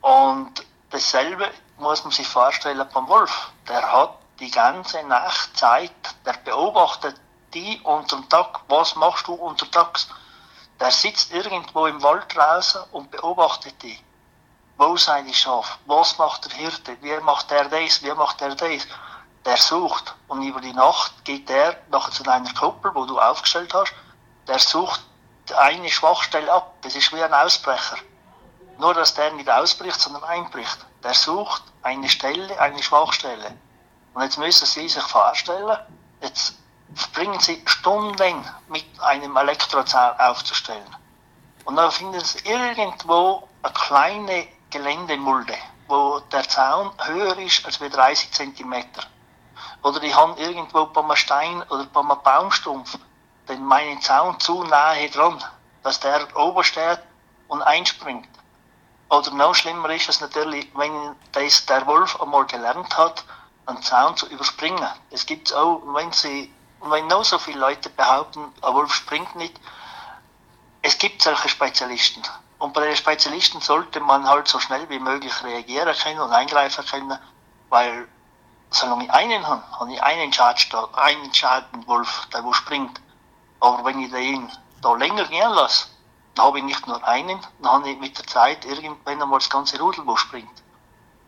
[0.01, 3.51] Und dasselbe muss man sich vorstellen beim Wolf.
[3.67, 5.91] Der hat die ganze Nacht Zeit,
[6.25, 7.15] der beobachtet
[7.53, 10.07] die unter dem Tag, was machst du unter Tags?
[10.79, 13.99] Der sitzt irgendwo im Wald draußen und beobachtet die.
[14.77, 15.77] Wo sind die Schafe?
[15.85, 16.97] Was macht der Hirte?
[17.01, 18.01] Wie macht der das?
[18.01, 18.87] Wie macht der das?
[19.45, 20.15] Der sucht.
[20.27, 23.93] Und über die Nacht geht der noch zu deiner Kuppel, wo du aufgestellt hast.
[24.47, 25.01] Der sucht
[25.55, 26.73] eine Schwachstelle ab.
[26.81, 27.97] Das ist wie ein Ausbrecher.
[28.79, 30.79] Nur, dass der nicht ausbricht, sondern einbricht.
[31.03, 33.55] Der sucht eine Stelle, eine Schwachstelle.
[34.13, 35.77] Und jetzt müssen Sie sich vorstellen,
[36.21, 36.55] jetzt
[36.93, 40.95] verbringen Sie Stunden mit einem Elektrozaun aufzustellen.
[41.65, 45.55] Und dann finden Sie irgendwo eine kleine Geländemulde,
[45.87, 48.73] wo der Zaun höher ist als 30 cm.
[49.83, 52.97] Oder die haben irgendwo bei einem Stein oder bei einem Baumstumpf
[53.47, 55.43] den meinen Zaun zu nahe dran,
[55.83, 56.99] dass der oben steht
[57.47, 58.29] und einspringt.
[59.09, 63.25] Oder noch schlimmer ist es natürlich, wenn das der Wolf einmal gelernt hat,
[63.65, 64.87] einen Zaun zu überspringen.
[65.09, 69.59] Es gibt auch, wenn sie, wenn noch so viele Leute behaupten, ein Wolf springt nicht,
[70.81, 72.23] es gibt solche Spezialisten.
[72.57, 76.85] Und bei den Spezialisten sollte man halt so schnell wie möglich reagieren können und eingreifen
[76.85, 77.17] können,
[77.69, 78.07] weil
[78.69, 82.99] solange ich einen habe, habe ich einen Schaden, einen Schadenwolf, der wo springt.
[83.59, 85.87] Aber wenn ich den da länger gehen lasse,
[86.35, 89.49] dann habe ich nicht nur einen, dann habe ich mit der Zeit irgendwann einmal das
[89.49, 90.63] ganze Rudel, wo springt.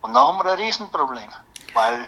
[0.00, 1.30] Und dann haben wir ein Riesenproblem.
[1.74, 2.06] Weil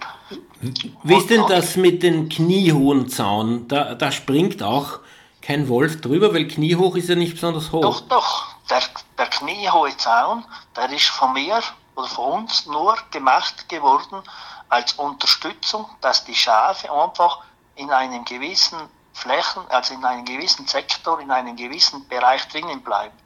[1.03, 3.69] Wie ist denn das mit dem kniehohen Zaun?
[3.69, 5.01] Da, da springt auch
[5.43, 7.83] kein Wolf drüber, weil kniehoch ist ja nicht besonders hoch.
[7.83, 8.47] Doch, doch.
[8.71, 8.81] Der,
[9.19, 11.61] der kniehohe Zaun, der ist von mir
[11.95, 14.23] oder von uns nur gemacht geworden
[14.69, 17.43] als Unterstützung, dass die Schafe einfach
[17.77, 18.79] in einem gewissen
[19.13, 23.17] Flächen, also in einem gewissen Sektor, in einem gewissen Bereich drinnen bleiben.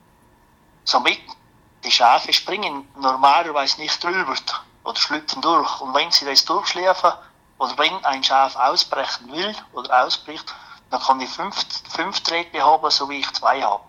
[0.85, 1.21] Somit
[1.85, 4.35] die Schafe springen normalerweise nicht drüber
[4.85, 5.81] oder schlüpfen durch.
[5.81, 7.13] Und wenn sie das durchschläfen
[7.59, 10.55] oder wenn ein Schaf ausbrechen will oder ausbricht,
[10.91, 11.55] dann kann ich fünf,
[11.89, 13.85] fünf Drähte haben, so wie ich zwei habe.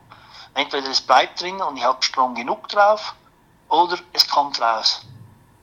[0.54, 3.16] Entweder es bleibt drin und ich habe Strom genug drauf
[3.70, 5.02] oder es kommt raus.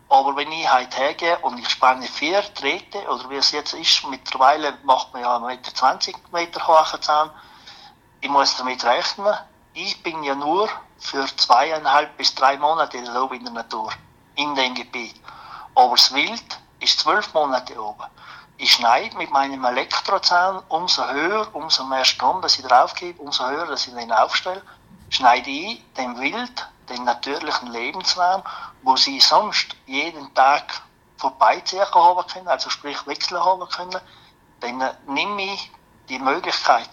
[0.08, 4.06] Aber wenn ich halt hergehe und ich spanne vier Drähte, oder wie es jetzt ist,
[4.08, 7.30] mittlerweile macht man ja 1,20 Meter hohen Zaun,
[8.22, 9.34] ich muss damit rechnen,
[9.74, 13.92] ich bin ja nur für zweieinhalb bis drei Monate in der Natur
[14.38, 15.20] in dem Gebiet.
[15.74, 18.04] Aber das Wild ist zwölf Monate oben.
[18.56, 23.46] Ich schneide mit meinem Elektrozaun umso höher, umso mehr Strom, dass ich drauf gebe, umso
[23.46, 24.62] höher, dass ich den aufstelle,
[25.10, 28.42] schneide ich dem Wild den natürlichen Lebensraum,
[28.82, 30.82] wo sie sonst jeden Tag
[31.18, 34.00] vorbeiziehen haben können, also sprich Wechsel haben können,
[34.60, 35.70] dann nehme ich
[36.08, 36.88] die Möglichkeit,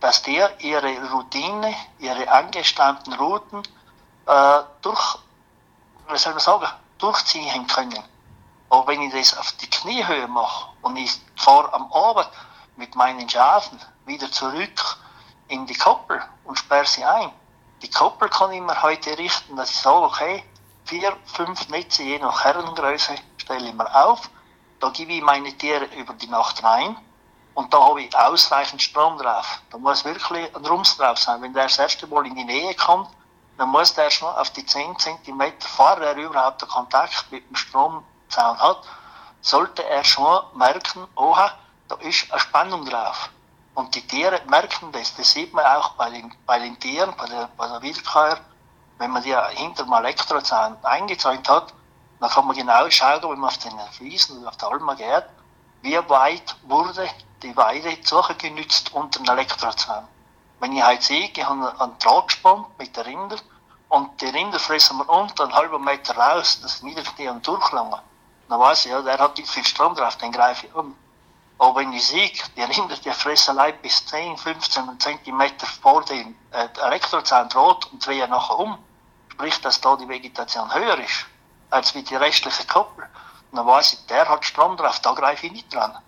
[0.00, 3.62] dass die ihre Routine, ihre angestammten Routen
[4.26, 5.18] äh, durch,
[6.08, 6.68] was soll man sagen,
[7.02, 8.02] durchziehen können.
[8.70, 12.28] Aber wenn ich das auf die Kniehöhe mache und ich fahre am Abend
[12.76, 14.98] mit meinen Schafen wieder zurück
[15.48, 17.30] in die Koppel und sperre sie ein,
[17.82, 20.44] die Koppel kann ich mir heute richten, dass ich sage, okay,
[20.84, 24.30] vier, fünf Netze je nach Herrengröße stelle ich mir auf,
[24.80, 26.96] da gebe ich meine Tiere über die Nacht rein
[27.54, 29.60] und da habe ich ausreichend Strom drauf.
[29.70, 31.42] Da muss wirklich ein Rums drauf sein.
[31.42, 33.08] Wenn der das erste Mal in die Nähe kommt,
[33.62, 37.54] dann muss der schon auf die 10 cm, bevor er überhaupt den Kontakt mit dem
[37.54, 38.82] Stromzaun hat,
[39.40, 41.52] sollte er schon merken, oha,
[41.86, 43.30] da ist eine Spannung drauf.
[43.74, 45.14] Und die Tiere merken das.
[45.14, 48.40] Das sieht man auch bei den, bei den Tieren, bei der, bei der Wiederkäuer.
[48.98, 51.72] Wenn man die hinter dem Elektrozaun eingezäunt hat,
[52.18, 55.26] dann kann man genau schauen, wenn man auf den Fliesen oder auf der Alma geht,
[55.82, 57.08] wie weit wurde
[57.44, 57.96] die Weide
[58.38, 60.08] genützt unter dem Elektrozaun.
[60.58, 63.40] Wenn ich halt sehe, ich habe einen Draht gespannt mit den Rindern
[63.92, 68.00] und die Rinder fressen wir unter einen halben Meter raus, dass nieder die und durchlangen.
[68.48, 70.96] Dann weiß ich, ja, der hat viel Strom drauf, den greife ich um.
[71.58, 75.42] Aber wenn ich sehe, die Rinder, die fressen leid bis 10, 15 cm
[75.82, 78.78] vor dem äh, Elektrozaun Draht und drehen nachher um.
[79.30, 81.26] Sprich, dass da die Vegetation höher ist,
[81.68, 83.06] als wie die restliche Koppel.
[83.52, 85.98] dann weiß ich, der hat Strom drauf, da greife ich nicht dran.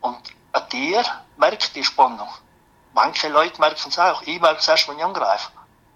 [0.00, 1.04] Und ein Tier
[1.36, 2.30] merkt die Spannung.
[2.94, 4.22] Manche Leute merken es auch.
[4.22, 5.50] Ich merke es erst, wenn ich angreife.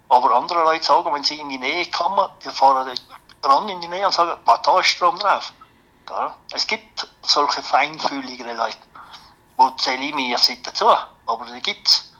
[0.09, 2.89] Aber andere Leute sagen, wenn sie in die Nähe kommen, die fahren
[3.43, 5.53] ran in die Nähe und sagen, da ist Strom drauf.
[6.09, 8.77] Ja, es gibt solche feinfühligere Leute.
[9.57, 10.85] Wo zähle ich mir jetzt nicht dazu,
[11.25, 12.11] aber die gibt's.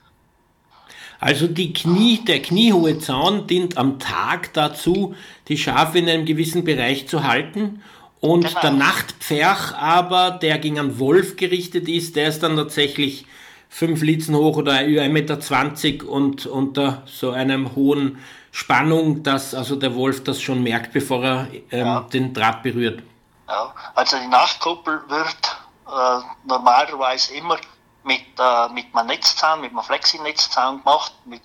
[1.20, 5.16] Also die Knie, der kniehohe Zaun dient am Tag dazu,
[5.48, 7.84] die Schafe in einem gewissen Bereich zu halten.
[8.20, 8.62] Und genau.
[8.62, 13.26] der Nachtpferch aber, der gegen einen Wolf gerichtet ist, der ist dann tatsächlich
[13.70, 19.96] fünf Litzen hoch oder 1,20 Meter und unter so einem hohen Spannung, dass also der
[19.96, 22.00] Wolf das schon merkt, bevor er ähm, ja.
[22.02, 23.04] den Draht berührt.
[23.48, 27.58] Ja, also die Nachtkuppel wird äh, normalerweise immer
[28.04, 31.42] mit, äh, mit einem Netzzaun, mit einem Flexi-Netzzaun gemacht, mit,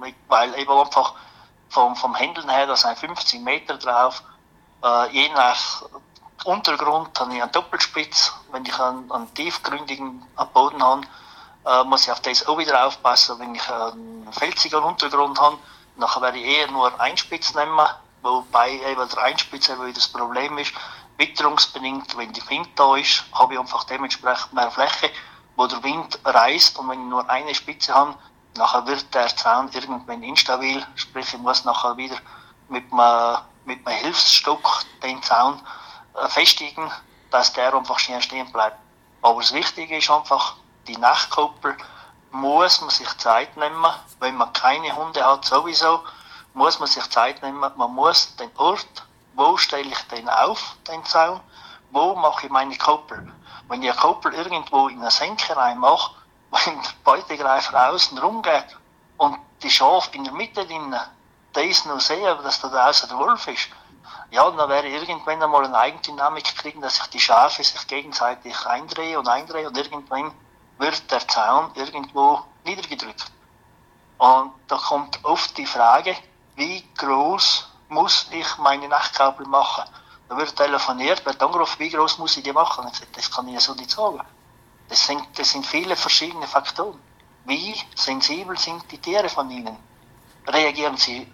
[0.00, 1.14] mit, weil eben einfach
[1.68, 4.22] vom, vom Händeln her, da sind 50 Meter drauf,
[4.84, 5.82] äh, je nach
[6.44, 11.02] Untergrund habe ich einen Doppelspitz, wenn ich einen, einen tiefgründigen Boden habe,
[11.64, 13.38] äh, muss ich auf das auch wieder aufpassen.
[13.38, 15.58] Wenn ich einen felsigen Untergrund habe,
[15.96, 17.78] dann werde ich eher nur Einspitz nehmen,
[18.22, 20.72] wobei eben der Einspitz eben das Problem ist,
[21.18, 25.10] witterungsbedingt, wenn die Wind da ist, habe ich einfach dementsprechend mehr Fläche,
[25.56, 28.14] wo der Wind reißt und wenn ich nur eine Spitze habe,
[28.56, 32.16] nachher wird der Zaun irgendwann instabil, sprich ich muss nachher wieder
[32.68, 34.66] mit einem, mit einem Hilfsstück
[35.02, 35.60] den Zaun
[36.14, 36.90] äh, festigen,
[37.30, 38.78] dass der einfach schnell stehen bleibt.
[39.20, 41.76] Aber das Wichtige ist einfach, die Nachtkuppel
[42.30, 43.84] muss man sich Zeit nehmen,
[44.20, 46.02] wenn man keine Hunde hat sowieso,
[46.54, 51.04] muss man sich Zeit nehmen, man muss den Ort wo stelle ich den auf, den
[51.04, 51.40] Zaun,
[51.90, 53.32] wo mache ich meine Koppel.
[53.68, 56.14] Wenn ich eine Koppel irgendwo in eine Senke reinmache,
[56.50, 58.76] wenn der Beutegreifer außen rumgeht
[59.16, 60.94] und die Schaf in der Mitte drin,
[61.54, 63.68] der ist nur sehen, dass da draußen der Wolf ist,
[64.30, 69.18] ja, dann wäre irgendwann einmal eine Eigendynamik kriegen, dass sich die Schafe sich gegenseitig eindrehen
[69.18, 70.32] und eindrehen und irgendwann
[70.78, 73.30] wird der Zaun irgendwo niedergedrückt.
[74.18, 76.16] Und da kommt oft die Frage,
[76.56, 79.84] wie groß muss ich meine Nachtkabel machen.
[80.28, 82.90] Da wird telefoniert, wird angerufen, wie groß muss ich die machen?
[83.12, 84.20] Das kann ich ja so nicht sagen.
[84.88, 86.98] Das sind, das sind viele verschiedene Faktoren.
[87.44, 89.76] Wie sensibel sind die Tiere von ihnen?
[90.46, 91.30] Reagieren sie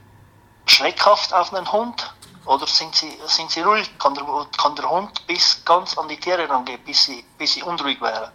[0.66, 2.14] schreckhaft auf einen Hund
[2.46, 3.98] oder sind sie, sind sie ruhig?
[3.98, 4.24] Kann der,
[4.56, 8.32] kann der Hund bis ganz an die Tiere rangehen, bis sie, bis sie unruhig wären?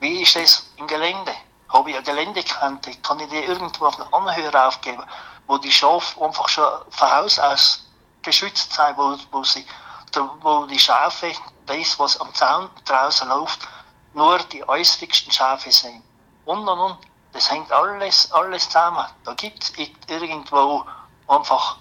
[0.00, 1.34] Wie ist es im Gelände?
[1.68, 2.94] Habe ich eine Geländekante?
[3.02, 5.02] Kann ich die irgendwo auf eine Anhöhe aufgeben?
[5.46, 7.84] wo die Schafe einfach schon von Haus aus
[8.22, 9.64] geschützt sind, wo, wo, sie,
[10.40, 11.32] wo die Schafe,
[11.66, 13.60] das, was am Zaun draußen läuft,
[14.14, 16.02] nur die äußersten Schafe sehen.
[16.44, 16.98] Und und und.
[17.32, 19.04] Das hängt alles, alles zusammen.
[19.24, 19.72] Da gibt es
[20.08, 20.84] irgendwo
[21.28, 21.76] einfach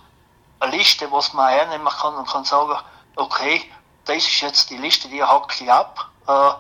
[0.60, 2.78] eine Liste, was man hernehmen kann und kann sagen,
[3.16, 3.72] okay,
[4.04, 6.10] das ist jetzt die Liste, die hacke ich ab.
[6.28, 6.52] Äh,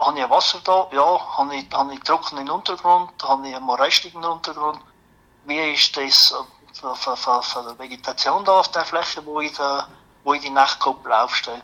[0.00, 0.88] habe ich Wasser da?
[0.92, 1.36] Ja.
[1.36, 3.10] Habe ich, habe ich trockenen Untergrund?
[3.22, 4.80] Habe ich einen morastigen Untergrund?
[5.44, 6.34] wie ist das
[6.72, 9.88] für, für, für, für die Vegetation da auf der Fläche, wo ich, da,
[10.24, 11.62] wo ich die Nachtkuppel aufstelle.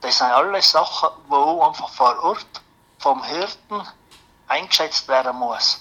[0.00, 2.62] Das sind alles Sachen, wo einfach vor Ort
[2.98, 3.82] vom Hirten
[4.48, 5.80] eingeschätzt werden muss.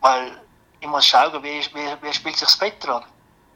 [0.00, 0.40] Weil
[0.80, 3.04] ich muss schauen, wie, wie, wie spielt sich das Wetter an.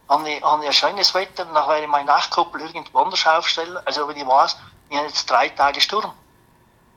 [0.09, 3.79] Habe ich, habe ich ein schönes Wetter, dann werde ich meine Nachtkuppel irgendwo anders aufstellen.
[3.85, 4.57] Also wenn ich weiß,
[4.91, 6.13] ich habe jetzt drei Tage Sturm.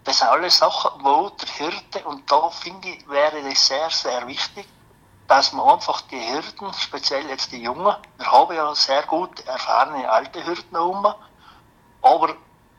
[0.07, 4.25] Das sind alles Sachen, wo der Hirte, und da finde ich, wäre das sehr, sehr
[4.25, 4.65] wichtig,
[5.27, 10.09] dass man einfach die Hirten, speziell jetzt die Jungen, wir haben ja sehr gut erfahrene
[10.09, 11.13] alte Hirten herum,
[12.01, 12.35] aber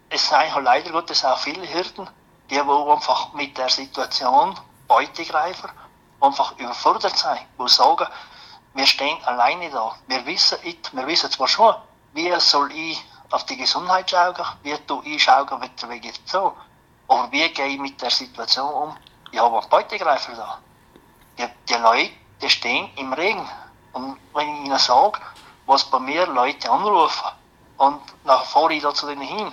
[0.09, 2.09] es sind halt leider Gottes auch viele Hirten,
[2.49, 5.68] die wo einfach mit der Situation Beutegreifer
[6.22, 8.07] einfach überfordert sind, wo sagen,
[8.72, 9.97] wir stehen alleine da.
[10.07, 11.74] Wir wissen, wir wissen zwar schon,
[12.14, 16.55] wie soll ich auf die Gesundheit schauen, wie tue ich schauen mit der Vegetation,
[17.09, 18.97] aber wie gehe ich mit der Situation um?
[19.33, 20.59] Ich habe einen Beutegreifer da.
[21.39, 23.49] Die, die Leute, die stehen im Regen.
[23.93, 25.19] Und wenn ich ihnen sage,
[25.67, 27.31] was bei mir Leute anrufen,
[27.79, 29.53] und dann fahre ich da zu denen hin,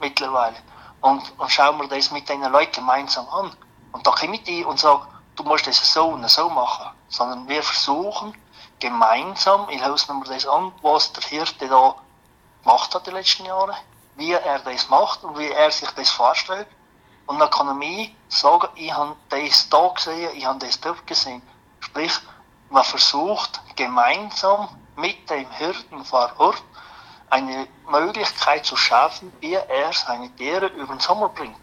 [0.00, 0.56] mittlerweile,
[1.00, 3.54] und, und schaue mir das mit den Leuten gemeinsam an.
[3.92, 6.90] Und da komme ich die und sage, du musst das so und so machen.
[7.08, 8.34] Sondern wir versuchen
[8.80, 11.94] gemeinsam, ich höre mir das an, was der Hirte da
[12.62, 13.74] gemacht hat die letzten Jahre,
[14.16, 16.66] wie er das macht und wie er sich das vorstellt.
[17.26, 21.06] Und dann kann er mir sagen, ich habe das da gesehen, ich habe das dort
[21.06, 21.42] gesehen.
[21.80, 22.12] Sprich,
[22.70, 26.62] man versucht gemeinsam mit dem Hirten vor Ort
[27.30, 31.56] eine Möglichkeit zu schaffen, wie er seine Tiere über den Sommer bringt.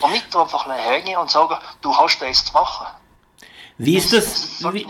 [0.00, 2.86] Und nicht einfach hängen und sagen, du hast das zu machen.
[3.78, 4.86] Wie ist das, wie,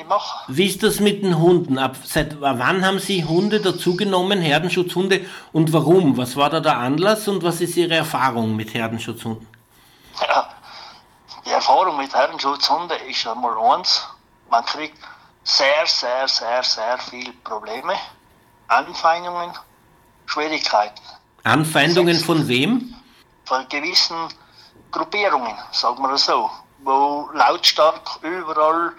[0.48, 1.78] wie, ist das mit den Hunden?
[1.78, 6.16] Ab, seit wann haben Sie Hunde dazugenommen, Herdenschutzhunde, und warum?
[6.16, 9.46] Was war da der Anlass und was ist Ihre Erfahrung mit Herdenschutzhunden?
[10.20, 10.48] Ja,
[11.44, 14.06] die Erfahrung mit Herdenschutzhunden ist einmal eins,
[14.50, 14.98] man kriegt
[15.44, 17.94] sehr, sehr, sehr, sehr viele Probleme,
[18.68, 19.52] Anfeindungen,
[20.26, 21.02] Schwierigkeiten.
[21.44, 22.94] Anfeindungen von wem?
[23.46, 24.28] Von gewissen
[24.90, 26.50] Gruppierungen, sagen wir so
[26.84, 28.92] wo lautstark überall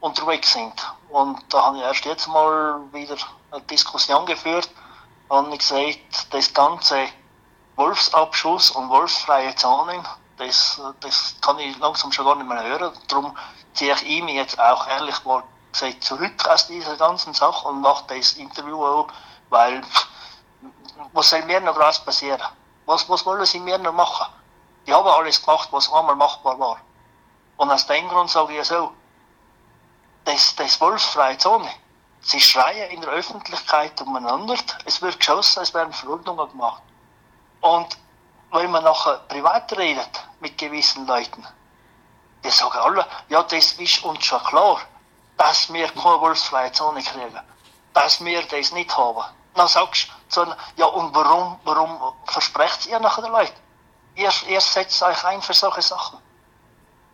[0.00, 0.72] unterwegs sind.
[1.08, 3.16] Und da habe ich erst jetzt mal wieder
[3.50, 4.70] eine Diskussion geführt
[5.28, 7.06] und ich gesagt, das ganze
[7.76, 10.06] Wolfsabschuss und wolfsfreie Zonen,
[10.38, 12.92] das, das kann ich langsam schon gar nicht mehr hören.
[13.08, 13.36] Darum
[13.74, 18.04] ziehe ich ihm jetzt auch ehrlich mal gesagt zurück aus dieser ganzen Sache und mache
[18.08, 19.08] das Interview auch,
[19.50, 19.82] weil
[21.12, 22.42] was soll mir noch groß passieren?
[22.86, 24.32] Was, was wollen sie mir noch machen?
[24.86, 26.78] Die haben alles gemacht, was einmal machbar war.
[27.58, 28.92] Und aus dem Grund sage ich so,
[30.24, 31.68] das, das wolfsfreie Zone.
[32.20, 36.82] Sie schreien in der Öffentlichkeit umeinander, es wird geschossen, es werden Verordnungen gemacht.
[37.60, 37.98] Und
[38.50, 41.46] wenn man nachher privat redet mit gewissen Leuten,
[42.44, 44.80] die sagen alle, ja, das ist uns schon klar,
[45.36, 47.40] dass wir keine wolfsfreie Zone kriegen,
[47.94, 49.24] dass wir das nicht haben.
[49.54, 50.46] Dann sagst du,
[50.76, 53.60] ja, und warum, warum versprecht ihr nachher den Leuten?
[54.14, 56.18] Ihr, ihr setzt euch ein für solche Sachen.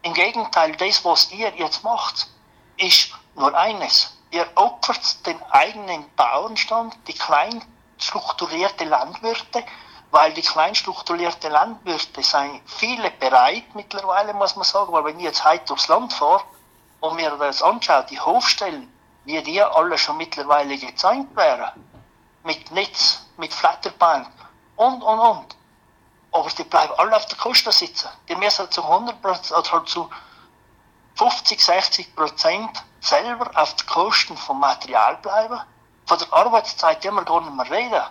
[0.03, 2.29] Im Gegenteil, das, was ihr jetzt macht,
[2.77, 4.17] ist nur eines.
[4.31, 7.65] Ihr opfert den eigenen Bauernstand, die klein
[7.99, 9.65] strukturierte Landwirte,
[10.15, 15.25] weil die klein strukturierte Landwirte sind viele bereit mittlerweile, muss man sagen, weil wenn ich
[15.25, 16.45] jetzt heute durchs Land fahre
[17.01, 18.93] und mir das anschaue, die Hofstellen,
[19.25, 21.69] wie die alle schon mittlerweile gezäumt wären,
[22.45, 24.29] mit Netz, mit Flatterband
[24.77, 25.57] und, und, und.
[26.31, 28.09] Aber die bleiben alle auf der Kosten sitzen.
[28.29, 30.09] Die müssen zu 100 oder halt zu
[31.17, 35.61] 50, 60 Prozent selber auf den Kosten vom Material bleiben.
[36.07, 38.03] Von der Arbeitszeit immer gar nicht mehr reden.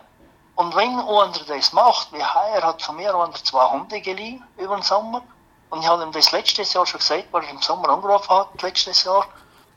[0.55, 4.75] Und wenn einer das macht, wie Heuer hat von mir einer zwei Hunde geliehen über
[4.75, 5.23] den Sommer.
[5.69, 8.61] Und ich habe ihm das letztes Jahr schon gesagt, weil er im Sommer angerufen hat,
[8.61, 9.25] letztes Jahr.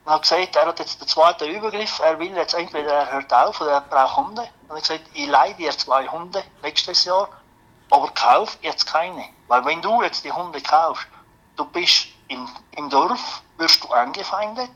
[0.04, 3.32] Und habe gesagt, er hat jetzt den zweiten Übergriff, er will jetzt entweder er hört
[3.32, 4.42] auf oder er braucht Hunde.
[4.68, 7.28] Und ich habe gesagt, ich leihe dir zwei Hunde nächstes Jahr
[7.90, 9.24] aber kauf jetzt keine.
[9.48, 11.06] Weil wenn du jetzt die Hunde kaufst,
[11.56, 14.70] du bist im, im Dorf, wirst du angefeindet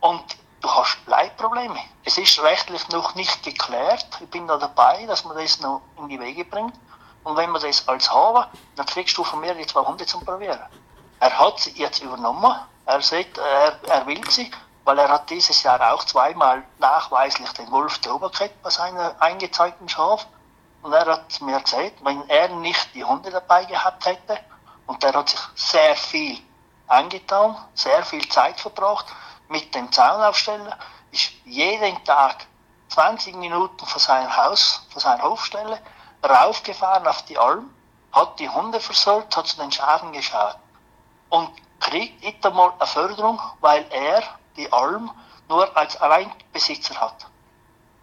[0.00, 0.22] und
[0.62, 1.78] du hast Leitprobleme.
[2.04, 4.06] Es ist rechtlich noch nicht geklärt.
[4.20, 6.74] Ich bin da dabei, dass man das noch in die Wege bringt.
[7.24, 8.46] Und wenn wir das als haben,
[8.76, 10.60] dann kriegst du von mir die zwei Hunde zum Probieren.
[11.20, 12.54] Er hat sie jetzt übernommen.
[12.86, 14.50] Er sagt, er, er will sie,
[14.84, 19.88] weil er hat dieses Jahr auch zweimal nachweislich den Wolf der Oberkette bei seiner eingezeigten
[19.88, 20.26] Schaf.
[20.82, 24.38] Und er hat mir gesagt, wenn er nicht die Hunde dabei gehabt hätte,
[24.86, 26.40] und er hat sich sehr viel
[26.88, 29.06] angetan, sehr viel Zeit verbracht
[29.52, 30.76] mit dem Zaunaufsteller,
[31.12, 32.46] ist jeden Tag
[32.88, 35.78] 20 Minuten von seinem Haus, von seiner Hofstelle,
[36.24, 37.70] raufgefahren auf die Alm,
[38.12, 40.56] hat die Hunde versorgt, hat zu den Schafen geschaut
[41.28, 41.50] und
[41.80, 44.22] kriegt nicht einmal eine Förderung, weil er
[44.56, 45.10] die Alm
[45.48, 47.26] nur als Alleinbesitzer hat.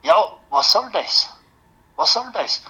[0.03, 0.15] Ja,
[0.49, 1.29] was soll das?
[1.95, 2.61] Was soll das?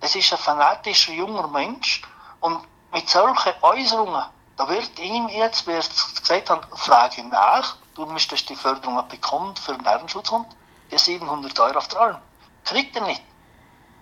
[0.00, 2.02] Das ist ein fanatischer junger Mensch
[2.40, 4.24] und mit solchen Äußerungen,
[4.56, 9.06] da wird ihm jetzt, wie er es gesagt hat, Frage nach, du müsstest die Förderung
[9.08, 10.46] bekommen für den Lärmschutzhund,
[10.90, 12.18] die 700 Euro auf der Alm.
[12.64, 13.22] Kriegt er nicht.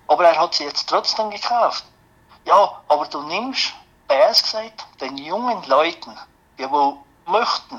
[0.06, 1.84] Aber er hat sie jetzt trotzdem gekauft.
[2.44, 3.74] Ja, aber du nimmst
[4.06, 6.16] Bärs gesagt, den jungen Leuten,
[6.58, 7.78] die wo möchten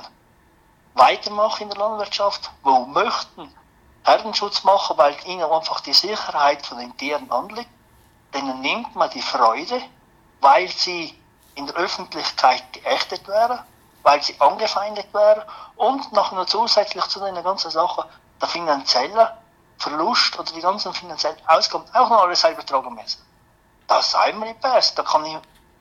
[0.93, 3.53] weitermachen in der Landwirtschaft, wo möchten
[4.03, 7.69] Herdenschutz machen, weil ihnen einfach die Sicherheit von den Tieren anliegt,
[8.33, 9.81] denen nimmt man die Freude,
[10.41, 11.19] weil sie
[11.55, 13.59] in der Öffentlichkeit geächtet wären,
[14.09, 15.43] weil sie angefeindet wären
[15.75, 18.05] und noch nur zusätzlich zu den ganzen Sachen
[18.41, 19.37] der finanzielle
[19.77, 23.23] Verlust oder die ganzen finanziellen Ausgaben auch noch alles selber tragen müssen.
[23.87, 24.95] Das sei mir nicht besser.
[24.95, 25.25] Da kann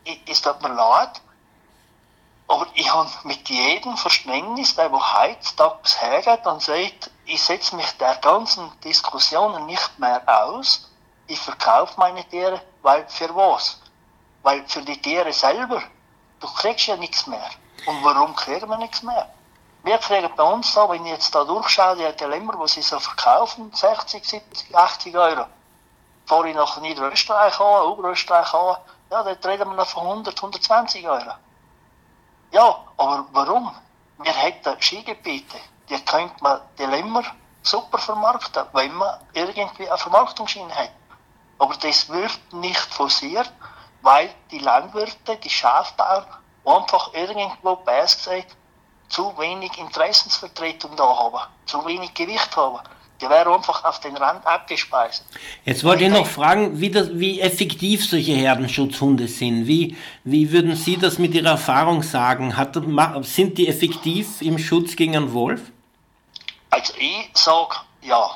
[0.05, 1.23] ich, es tut mir leid,
[2.49, 7.91] aber ich habe mit jedem Verständnis, der wo heutzutage hergeht und sagt, ich setze mich
[7.97, 10.91] der ganzen Diskussionen nicht mehr aus,
[11.29, 13.81] ich verkaufe meine Tiere, weil für was?
[14.43, 15.83] Weil für die Tiere selber,
[16.41, 17.51] du kriegst ja nichts mehr.
[17.87, 19.29] Und warum kriegen wir nichts mehr?
[19.85, 22.99] Wir kriegen bei uns da, wenn ich jetzt da durchschaue, die Dilemma, wo sie so
[22.99, 25.47] verkaufen, 60, 70, 80 Euro.
[26.27, 28.77] Fahre ich nach Niederösterreich an, Oberösterreich an,
[29.11, 31.33] ja, dort reden wir noch von 100, 120 Euro.
[32.51, 33.75] Ja, aber warum?
[34.19, 35.59] Wir hätten Skigebiete,
[35.89, 37.23] die könnte man Dilemma
[37.63, 40.91] super vermarkten, wenn man irgendwie eine Vermarktungsschiene hat.
[41.59, 43.53] Aber das wird nicht forciert,
[44.03, 46.27] weil die Landwirte, die Schafbauern
[46.69, 48.57] einfach irgendwo beiß gesagt
[49.09, 52.79] zu wenig Interessensvertretung da haben, zu wenig Gewicht haben.
[53.21, 55.25] Die wären einfach auf den Rand abgespeist.
[55.65, 59.67] Jetzt wollte ich noch fragen, wie, das, wie effektiv solche Herdenschutzhunde sind.
[59.67, 62.57] Wie, wie würden Sie das mit Ihrer Erfahrung sagen?
[62.57, 62.79] Hat,
[63.23, 65.63] sind die effektiv im Schutz gegen einen Wolf?
[66.71, 68.31] Also ich sage ja.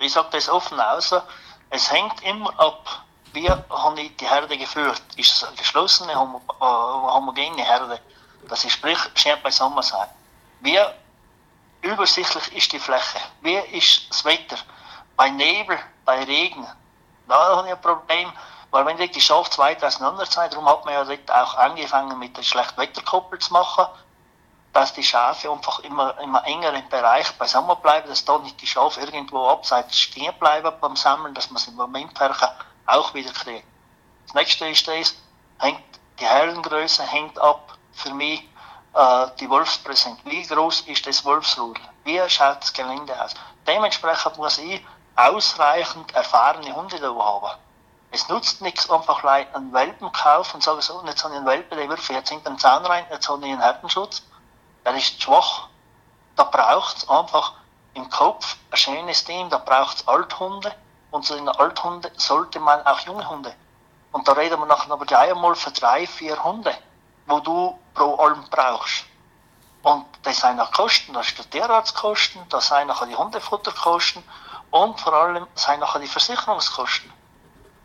[0.00, 1.14] Ich sage das offen aus.
[1.70, 3.05] Es hängt immer ab,
[3.36, 5.02] wie habe ich die Herde geführt.
[5.16, 8.00] Ist es eine geschlossene, äh, homogene Herde?
[8.48, 10.08] Das ist sprich, schön beisammen sein.
[10.60, 10.78] Wie
[11.82, 13.20] übersichtlich ist die Fläche?
[13.42, 14.56] Wie ist das Wetter?
[15.16, 16.66] Bei Nebel, bei Regen,
[17.28, 18.32] da habe ich ein Problem,
[18.70, 22.36] weil wenn die Schafe zwei auseinander sind, darum hat man ja dort auch angefangen mit
[22.38, 23.86] der schlechten Wetterkoppel zu machen,
[24.72, 29.00] dass die Schafe einfach immer, immer engeren Bereich beisammen bleiben, dass da nicht die Schafe
[29.00, 32.18] irgendwo abseits stehen bleiben beim Sammeln, dass man sie im Moment
[32.86, 33.66] auch wieder kriegt.
[34.26, 35.14] Das nächste ist das,
[35.58, 35.82] hängt,
[36.18, 38.42] die Herrengröße hängt ab für mich
[38.94, 40.18] äh, die Wolfspräsenz.
[40.24, 41.82] Wie groß ist das Wolfsrudel?
[42.04, 43.34] Wie schaut das Gelände aus?
[43.66, 44.84] Dementsprechend muss ich
[45.16, 47.58] ausreichend erfahrene Hunde da haben.
[48.10, 51.76] Es nutzt nichts, einfach einen Welpen kaufen und sagen, so, jetzt habe ich einen Welpen,
[51.76, 54.22] der wirft jetzt in den Zahn rein, jetzt habe ich einen Härtenschutz.
[54.84, 55.68] Der ist schwach.
[56.36, 57.54] Da braucht es einfach
[57.94, 60.72] im Kopf ein schönes Team, da braucht es Althunde
[61.10, 63.54] und zu den Althunden sollte man auch junge Hunde.
[64.12, 66.74] Und da reden wir nachher aber gleich einmal für drei, vier Hunde
[67.26, 69.04] wo du pro Alm brauchst.
[69.82, 74.22] Und das sind auch Kosten, das ist der Tierarztkosten, das sind nachher die Hundefutterkosten
[74.70, 77.12] und vor allem sind nachher die Versicherungskosten.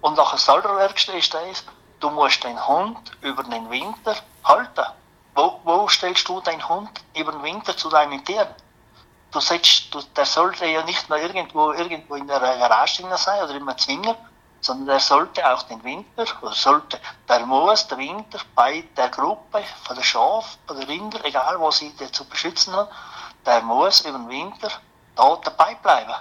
[0.02, 1.64] Und nachher das Allerwerkste ist das,
[2.00, 4.86] du musst den Hund über den Winter halten.
[5.36, 8.50] Wo, wo stellst du deinen Hund über den Winter zu deinen Tieren?
[9.32, 13.56] Du setzt, du, der sollte ja nicht nur irgendwo, irgendwo in der Garage sein oder
[13.56, 14.16] immer Zwinger,
[14.62, 19.64] sondern er sollte auch den Winter, oder sollte, der muss der Winter bei der Gruppe
[19.84, 22.90] von der Schaf oder Rinder, egal wo sie zu beschützen haben,
[23.46, 24.70] der muss über den Winter
[25.16, 26.14] da dabei bleiben.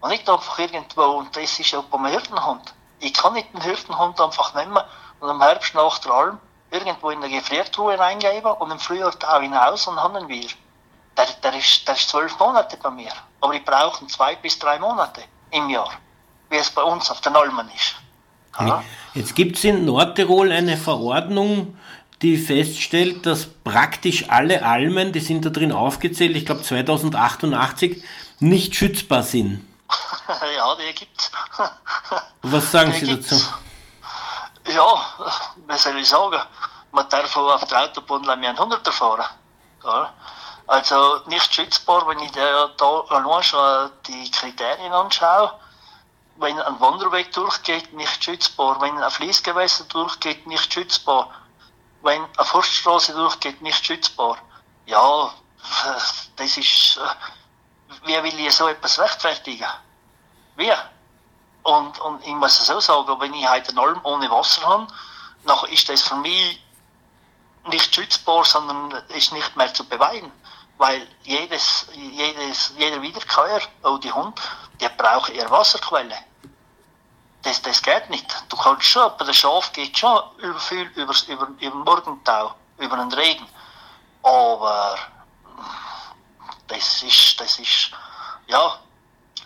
[0.00, 2.74] Und nicht einfach irgendwo, und das ist auch beim Hirtenhund.
[2.98, 4.82] Ich kann nicht den Hirtenhund einfach nehmen
[5.20, 9.38] und am Herbst nach der Alm irgendwo in der Gefriertruhe reingeben und im Frühjahr da
[9.40, 10.48] hinaus und haben wir.
[11.16, 13.12] Der, der, ist, der ist zwölf Monate bei mir.
[13.40, 15.90] Aber ich brauche zwei bis drei Monate im Jahr
[16.52, 17.94] wie es bei uns auf den Almen ist.
[18.60, 18.84] Ja.
[19.14, 21.78] Jetzt gibt es in Nordtirol eine Verordnung,
[22.20, 28.04] die feststellt, dass praktisch alle Almen, die sind da drin aufgezählt, ich glaube 2088,
[28.40, 29.66] nicht schützbar sind.
[30.28, 31.32] ja, die gibt's.
[32.42, 33.30] Was sagen die Sie gibt's.
[33.30, 33.46] dazu?
[34.74, 35.34] Ja,
[35.66, 36.40] was soll ich sagen?
[36.92, 39.24] Man darf auf der Autobahn einen Hunderter fahren.
[39.82, 40.12] Ja.
[40.72, 45.52] Also nicht schützbar, wenn ich da, da allein schon die Kriterien anschaue
[46.36, 48.80] wenn ein Wanderweg durchgeht, nicht schützbar.
[48.80, 51.30] Wenn ein Fließgewässer durchgeht, nicht schützbar.
[52.02, 54.38] Wenn eine Forststraße durchgeht, nicht schützbar.
[54.86, 55.32] Ja,
[56.36, 59.68] das ist, äh, wie will ich so etwas rechtfertigen?
[60.56, 60.72] Wie?
[61.64, 64.88] Und, und ich muss es so sagen, wenn ich heute eine Alm ohne Wasser habe,
[65.44, 66.60] dann ist das für mich
[67.68, 70.32] nicht schützbar, sondern ist nicht mehr zu beweisen.
[70.78, 74.40] Weil jedes, jedes, jeder Wiederkäuer, auch die Hund,
[74.80, 76.16] der braucht eher Wasserquelle.
[77.42, 78.26] Das, das geht nicht.
[78.48, 82.54] Du kannst schon, bei der Schaf geht schon über viel über, über, über den Morgentau,
[82.78, 83.46] über den Regen.
[84.22, 84.96] Aber
[86.68, 87.90] das ist, das ist,
[88.46, 88.78] ja,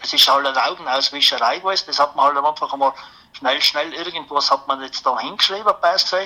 [0.02, 1.84] es ist halt eine Augenauswischerei gewesen.
[1.86, 2.92] Das hat man halt einfach einmal
[3.32, 6.22] schnell, schnell irgendwas hat man jetzt da hingeschrieben, besser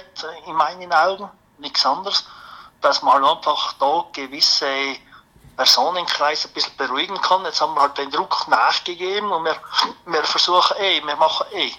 [0.46, 1.28] in meinen Augen,
[1.59, 2.26] nichts anderes,
[2.81, 4.97] dass man halt einfach da gewisse
[5.57, 7.45] Personenkreise ein bisschen beruhigen kann.
[7.45, 9.57] Jetzt haben wir halt den Druck nachgegeben und wir,
[10.07, 11.72] wir versuchen eh, wir machen eh.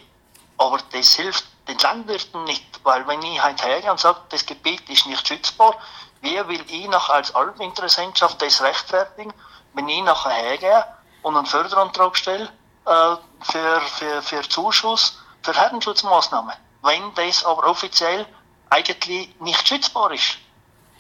[0.58, 4.88] Aber das hilft den Landwirten nicht, weil wenn ich halt hergehe und sage, das Gebiet
[4.90, 5.76] ist nicht schützbar,
[6.22, 9.34] wer will ich noch als Alpeninteressentschaft das rechtfertigen,
[9.74, 10.86] wenn ich nachher hergehe
[11.24, 12.52] und einen Förderantrag stelle
[12.86, 18.26] äh, für, für, für Zuschuss für Herdenschutzmaßnahmen, wenn das aber offiziell
[18.70, 20.38] eigentlich nicht schützbar ist.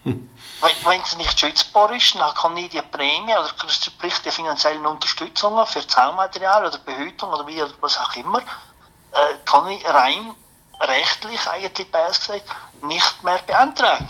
[0.04, 5.66] Wenn es nicht schützbar ist, dann kann ich die Prämie oder sprich die finanziellen Unterstützungen
[5.66, 10.34] für Zaunmaterial oder Behütung oder wie was auch immer, äh, kann ich rein
[10.80, 12.43] rechtlich eigentlich bei gesagt
[12.84, 14.08] nicht mehr beantragen.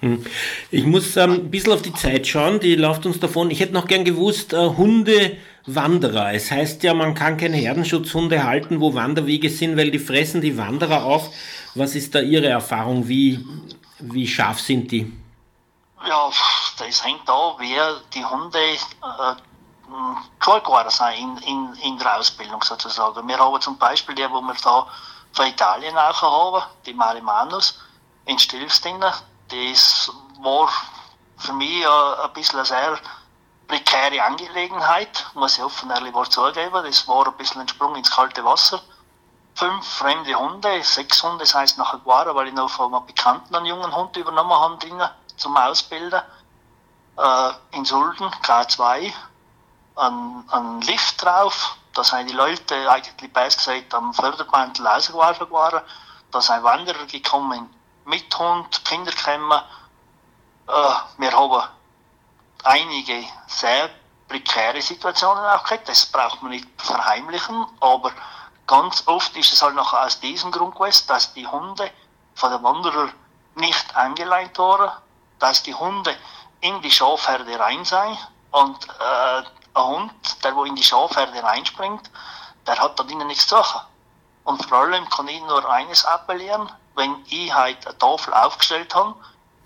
[0.00, 0.24] Hm.
[0.70, 3.50] Ich muss ähm, ein bisschen auf die Zeit schauen, die läuft uns davon.
[3.50, 6.34] Ich hätte noch gern gewusst, äh, Hundewanderer.
[6.34, 10.58] Es heißt ja, man kann keine Herdenschutzhunde halten, wo Wanderwege sind, weil die fressen die
[10.58, 11.30] Wanderer auf.
[11.74, 13.08] Was ist da Ihre Erfahrung?
[13.08, 13.44] Wie,
[14.00, 15.12] wie scharf sind die?
[16.06, 16.30] Ja,
[16.78, 18.78] das hängt da, wer die Hunde äh,
[20.90, 23.28] sind in, in, in der Ausbildung sozusagen.
[23.28, 24.86] Wir haben zum Beispiel die, wo wir da
[25.32, 27.78] von Italien auch haben, die Marimanus
[28.26, 29.12] in Stilfstinen
[29.52, 30.68] das war
[31.36, 32.98] für mich ein bisschen eine sehr
[33.68, 36.84] prekäre Angelegenheit, muss ich offen ehrlich zugeben.
[36.84, 38.80] Das war ein bisschen ein Sprung ins kalte Wasser.
[39.54, 43.54] Fünf fremde Hunde, sechs Hunde, das heißt nachher geworden, weil ich noch von einem Bekannten
[43.54, 45.10] einen jungen Hund übernommen habe drinnen,
[45.42, 46.22] zum Ausbilden.
[47.18, 49.12] Äh, in Sulden, K2,
[49.96, 55.82] ein, ein Lift drauf, da sind die Leute eigentlich besser gesagt am Förderband rausgeworfen geworden.
[56.30, 57.68] Da sind Wanderer gekommen
[58.06, 59.60] mit Hund, Kinder kommen.
[60.68, 60.72] Äh,
[61.18, 61.68] wir haben
[62.64, 63.90] einige sehr
[64.28, 65.88] prekäre Situationen auch gehabt.
[65.88, 68.12] Das braucht man nicht verheimlichen, aber
[68.66, 71.90] ganz oft ist es halt noch aus diesem Grund gewesen, dass die Hunde
[72.34, 73.12] von den Wanderern
[73.56, 74.90] nicht angeleint wurden,
[75.42, 76.14] dass die Hunde
[76.60, 78.16] in die Schafherde rein seien
[78.52, 79.42] und äh,
[79.74, 82.08] ein Hund, der wo in die Schafherde reinspringt,
[82.64, 83.80] der hat da drinnen nichts zu suchen.
[84.44, 89.16] Und vor allem kann ich nur eines appellieren, wenn ich halt eine Tafel aufgestellt habe,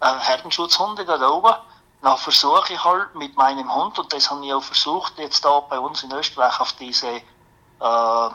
[0.01, 1.55] äh, Herdenschutzhunde da oben,
[2.01, 5.61] dann versuche ich halt mit meinem Hund, und das habe ich auch versucht, jetzt da
[5.61, 8.31] bei uns in Österreich auf diese äh,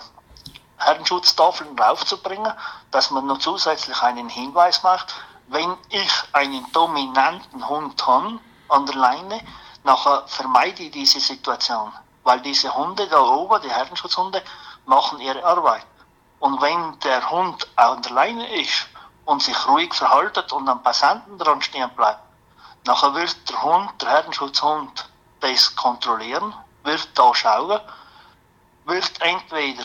[0.77, 2.53] Herdenschutztafeln raufzubringen,
[2.91, 5.15] dass man noch zusätzlich einen Hinweis macht,
[5.51, 8.39] wenn ich einen dominanten Hund habe
[8.69, 9.41] an der Leine,
[9.83, 11.91] nachher vermeide ich diese Situation.
[12.23, 14.41] Weil diese Hunde da oben, die Herdenschutzhunde,
[14.85, 15.85] machen ihre Arbeit.
[16.39, 18.87] Und wenn der Hund an der Leine ist
[19.25, 22.21] und sich ruhig verhaltet und am Passanten dran stehen bleibt,
[22.85, 25.09] nachher wird der Hund, der Herdenschutzhund,
[25.41, 27.81] das kontrollieren, wird da schauen,
[28.85, 29.83] wird entweder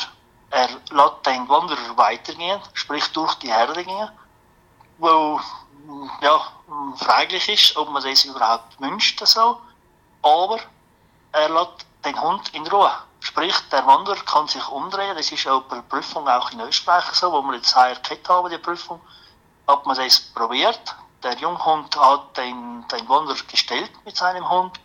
[0.51, 4.11] er lässt den Wanderer weitergehen, sprich durch die Herde gehen,
[4.99, 5.41] wo
[6.21, 6.41] ja,
[6.97, 9.61] fraglich ist, ob man das überhaupt wünscht so,
[10.23, 10.59] aber
[11.33, 12.93] er lässt den Hund in Ruhe.
[13.21, 15.17] Sprich, der Wanderer kann sich umdrehen.
[15.17, 18.29] Das ist auch bei der Prüfung auch in Österreich so, wo wir jetzt heuer gehabt
[18.29, 19.01] haben, die Prüfung.
[19.67, 20.95] Hat man das probiert.
[21.23, 24.79] Der Junghund hat den, den Wanderer gestellt mit seinem Hund,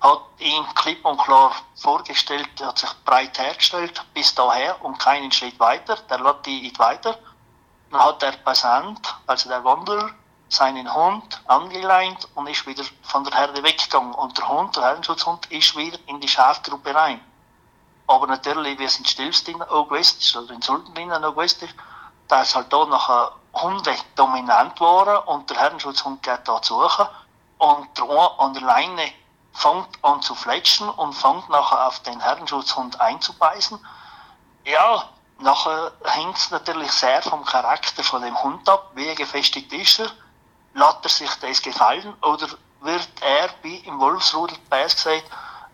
[0.00, 5.58] hat ihn klipp und klar vorgestellt, hat sich breit hergestellt bis daher und keinen Schritt
[5.60, 5.96] weiter.
[6.10, 7.18] Der lässt die nicht weiter.
[7.90, 10.10] Dann hat der Passant, also der Wanderer,
[10.48, 14.14] seinen Hund angeleint und ist wieder von der Herde weggegangen.
[14.14, 17.20] Und der Hund, der Herdenschutzhund, ist wieder in die Schafgruppe rein.
[18.06, 21.68] Aber natürlich, wir sind Stilfstin auch gewesen, oder in Sultendinen auch gewesen,
[22.28, 27.06] da ist halt da nachher Hunde dominant waren und der Herrenschutzhund geht da zu suchen
[27.58, 29.12] und der an der Leine
[29.52, 33.78] fängt an zu fletschen und fängt nachher auf den Herrenschutzhund einzubeißen.
[34.64, 35.08] Ja,
[35.38, 40.10] nachher hängt es natürlich sehr vom Charakter von dem Hund ab, wie gefestigt ist er,
[40.74, 42.48] lässt er sich das gefallen oder
[42.80, 45.24] wird er, wie im Wolfsrudel gesagt,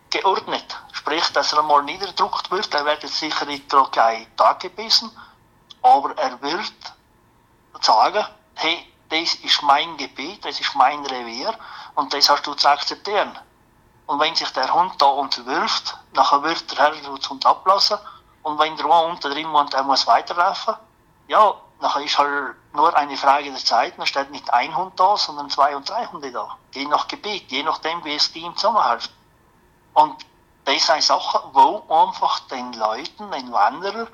[0.09, 0.77] geordnet.
[0.91, 2.73] Sprich, dass er einmal niedergedruckt wird.
[2.73, 5.11] Er wird jetzt sicher nicht gleich Tag gebissen,
[5.81, 6.73] aber er wird
[7.81, 11.53] sagen, hey, das ist mein Gebiet, das ist mein Revier
[11.95, 13.37] und das hast du zu akzeptieren.
[14.05, 17.97] Und wenn sich der Hund da unterwirft, nachher wird der Herrschaftshund ablassen
[18.43, 20.75] und wenn der Hund unter drin wohnt, er muss weiterlaufen,
[21.27, 25.17] ja, nachher ist halt nur eine Frage der Zeit, dann steht nicht ein Hund da,
[25.17, 26.57] sondern zwei und drei Hunde da.
[26.73, 29.09] Je nach Gebiet, je nachdem, wie es die ihm zusammenhält.
[29.93, 30.25] Und
[30.65, 34.07] das sind Sachen, wo einfach den Leuten, den Wanderern,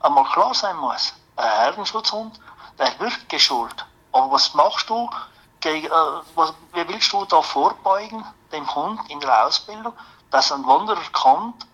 [0.00, 1.14] einmal klar sein muss.
[1.36, 2.38] Ein Herdenschutzhund,
[2.78, 3.84] der wird geschult.
[4.12, 5.10] Aber was machst du,
[5.64, 5.82] äh,
[6.72, 9.94] wie willst du da vorbeugen, dem Hund in der Ausbildung,
[10.30, 11.66] dass ein Wanderer kommt,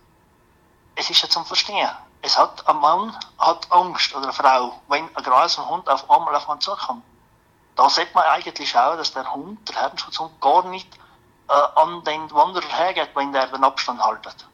[0.95, 1.89] es ist ja zum Verstehen.
[2.21, 6.35] es hat ein Mann hat Angst oder eine Frau, wenn ein grauser Hund auf einmal
[6.35, 7.03] auf einen zukommt.
[7.75, 10.87] Da sieht man eigentlich schauen, dass der Hund, der Herdenschutzhund, gar nicht
[11.49, 14.45] äh, an den Wanderer hergeht, wenn der den Abstand haltet.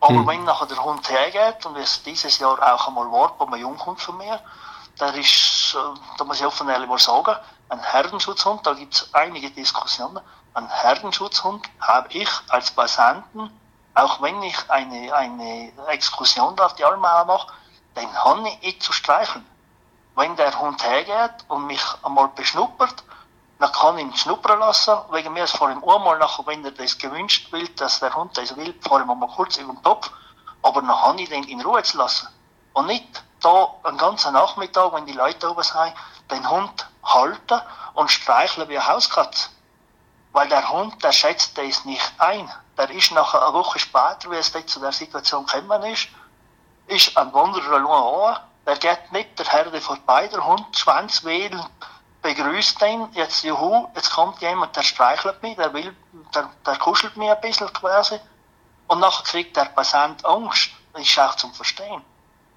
[0.00, 0.26] Aber hm.
[0.26, 4.00] wenn nachher der Hund hergeht, und es dieses Jahr auch einmal war bei einem Junghund
[4.00, 4.40] von mir,
[4.98, 7.36] der ist, äh, da muss ich offen ehrlich mal sagen,
[7.68, 10.20] ein Herdenschutzhund, da gibt es einige Diskussionen,
[10.54, 13.50] ein Herdenschutzhund habe ich als Passanten
[13.94, 17.52] auch wenn ich eine, eine Exkursion auf die Almauer mache,
[17.96, 19.46] den habe ich eh zu streicheln.
[20.16, 23.02] Wenn der Hund hergeht und mich einmal beschnuppert,
[23.58, 24.96] dann kann ich ihn schnuppern lassen.
[25.10, 28.36] Wegen mir ist vor ihm einmal nachher, wenn er das gewünscht will, dass der Hund
[28.36, 30.10] das will, vor ihm einmal kurz über den Topf.
[30.62, 32.28] Aber dann habe ich den in Ruhe zu lassen.
[32.72, 35.94] Und nicht da einen ganzen Nachmittag, wenn die Leute oben sind,
[36.30, 37.60] den Hund halten
[37.94, 39.50] und streicheln wie eine Hauskatze.
[40.32, 42.50] Weil der Hund, der schätzt das nicht ein.
[42.78, 46.08] Der ist nachher eine Woche später, wie es zu der Situation gekommen ist,
[46.86, 51.68] ist ein Wanderer an, der geht nicht der Herde vorbei, der Hund schwänzwedelnd
[52.22, 55.96] begrüßt ihn, jetzt juhu, jetzt kommt jemand, der streichelt mich, der will,
[56.34, 58.20] der, der kuschelt mich ein bisschen quasi.
[58.88, 62.02] Und nachher kriegt der Passant Angst, das ist auch zum Verstehen.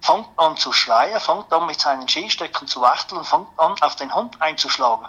[0.02, 3.96] Fängt an zu schreien, fängt an mit seinen Skistöcken zu wachteln und fängt an auf
[3.96, 5.08] den Hund einzuschlagen.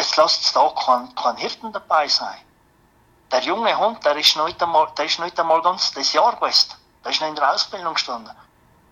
[0.00, 2.38] Jetzt lasst es da kein, kein Hirten dabei sein.
[3.30, 6.72] Der junge Hund, der ist nicht einmal, der ist nicht einmal ganz das Jahr gewesen.
[7.04, 8.34] Der ist noch in der Ausbildung gestanden.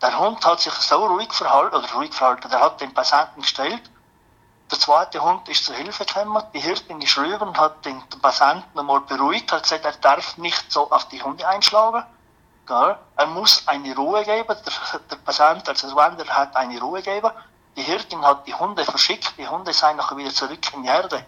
[0.02, 3.90] Der Hund hat sich so ruhig verhalten, oder ruhig verhalten, der hat den Passanten gestellt.
[4.70, 8.78] Der zweite Hund ist zur Hilfe gekommen, die Hirtin ist rüber und hat den Passanten
[8.78, 12.04] einmal beruhigt, hat gesagt, er darf nicht so auf die Hunde einschlagen.
[12.66, 12.98] Gell?
[13.16, 17.30] Er muss eine Ruhe geben, der, der Passant, also der Wanderer hat eine Ruhe geben.
[17.76, 21.24] Die Hirtin hat die Hunde verschickt, die Hunde seien nachher wieder zurück in die Herde.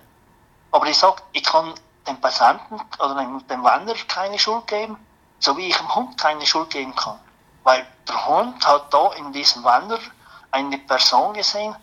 [0.72, 1.74] Aber ich sage, ich kann
[2.06, 4.96] dem Passanten oder dem, dem Wanderer keine Schuld geben,
[5.38, 7.18] so wie ich dem Hund keine Schuld geben kann.
[7.62, 10.00] Weil der Hund hat da in diesem Wanderer
[10.50, 11.76] eine Person gesehen,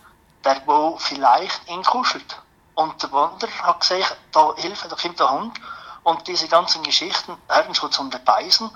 [0.44, 2.40] der wo vielleicht ihn kuschelt.
[2.74, 5.58] Und der Wanderer hat gesagt, da Hilfe, da kommt der Hund.
[6.04, 8.70] Und diese ganzen Geschichten, Herdenschutz und Beißen,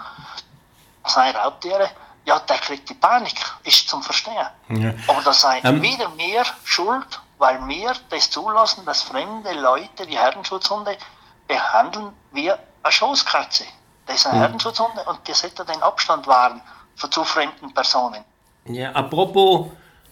[1.07, 1.91] seine Raubtiere,
[2.25, 4.47] ja, der kriegt die Panik, ist zum Verstehen.
[4.69, 4.95] Ja.
[5.09, 10.17] Aber das sei ähm, wieder mehr Schuld, weil wir das zulassen, dass fremde Leute die
[10.17, 10.97] Herdenschutzhunde
[11.49, 13.65] behandeln wie eine Schoßkatze.
[14.07, 14.39] Das sind mhm.
[14.39, 16.61] Herdenschutzhunde und die sollten den Abstand wahren
[16.95, 18.25] von zu fremden Personen.
[18.67, 19.71] Ja, apropos,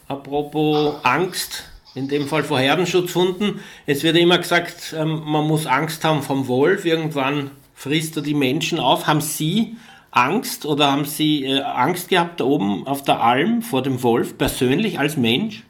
[0.09, 3.63] apropos Angst, in dem Fall vor Herdenschutzhunden.
[3.87, 6.85] Es wird immer gesagt, ähm, man muss Angst haben vom Wolf.
[6.85, 9.07] Irgendwann frisst er die Menschen auf.
[9.07, 9.77] Haben Sie
[10.13, 14.37] Angst oder haben Sie äh, Angst gehabt da oben auf der Alm vor dem Wolf,
[14.37, 15.65] persönlich als Mensch?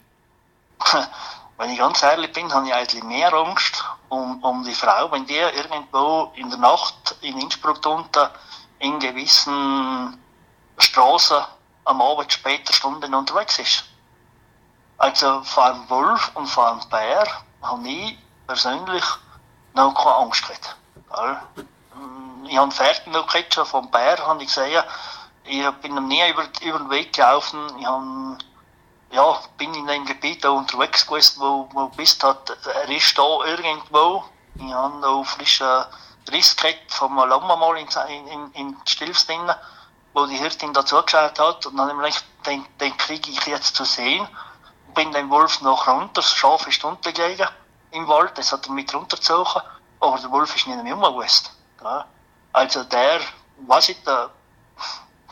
[1.57, 5.27] Wenn ich ganz ehrlich bin, habe ich eigentlich mehr Angst um, um die Frau, wenn
[5.27, 8.31] die irgendwo in der Nacht in Innsbruck unter
[8.79, 10.17] in gewissen
[10.79, 11.37] Straßen
[11.85, 13.83] am Abend später Stunden unterwegs ist.
[14.97, 17.27] Also vor einem Wolf und vor einem Bär
[17.61, 18.17] habe ich
[18.47, 19.03] persönlich
[19.75, 20.77] noch keine Angst gehabt
[22.47, 22.71] ich habe
[23.11, 24.83] noch schon vom Bär, habe ich gesehen.
[25.43, 27.59] Ich bin noch nie über, über den Weg gelaufen.
[27.79, 28.37] Ich habe,
[29.11, 33.45] ja, bin in einem Gebiet auch unterwegs gewesen, wo, wo bist hat, er ist da
[33.45, 34.23] irgendwo.
[34.55, 35.85] Ich habe noch frischen
[36.31, 37.87] Riss gekriegt vom Lama mal in,
[38.27, 39.51] in, in Stilfs drin,
[40.13, 41.65] wo die Hirtin da zugeschaut hat.
[41.65, 44.27] Und dann habe ich den, den kriege ich jetzt zu sehen.
[44.93, 47.47] Bin den Wolf noch runter, das Schaf ist untergelegen
[47.91, 49.61] im Wald, das hat er mit runtergezogen.
[49.99, 50.97] Aber der Wolf ist nicht mehr.
[51.83, 52.05] Ja.
[52.53, 53.19] Also der,
[53.67, 54.29] was ich da,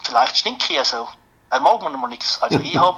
[0.03, 1.07] vielleicht stinkt er so.
[1.49, 2.41] Er mag mir noch nichts.
[2.41, 2.97] Also ich habe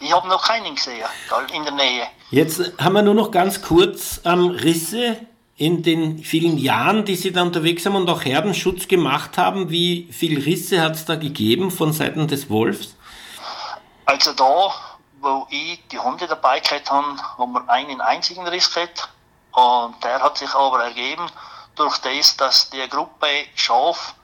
[0.00, 1.04] ich hab noch keinen gesehen,
[1.52, 2.06] in der Nähe.
[2.30, 5.18] Jetzt haben wir nur noch ganz kurz ähm, Risse
[5.56, 9.70] in den vielen Jahren, die Sie da unterwegs haben und auch Herdenschutz gemacht haben.
[9.70, 12.96] Wie viele Risse hat es da gegeben von Seiten des Wolfs?
[14.06, 14.72] Also da,
[15.20, 19.08] wo ich die Hunde dabei gehabt habe, haben wir einen einzigen Riss gehabt.
[19.52, 21.26] Und der hat sich aber ergeben,
[21.76, 24.14] durch das, dass die Gruppe Schaf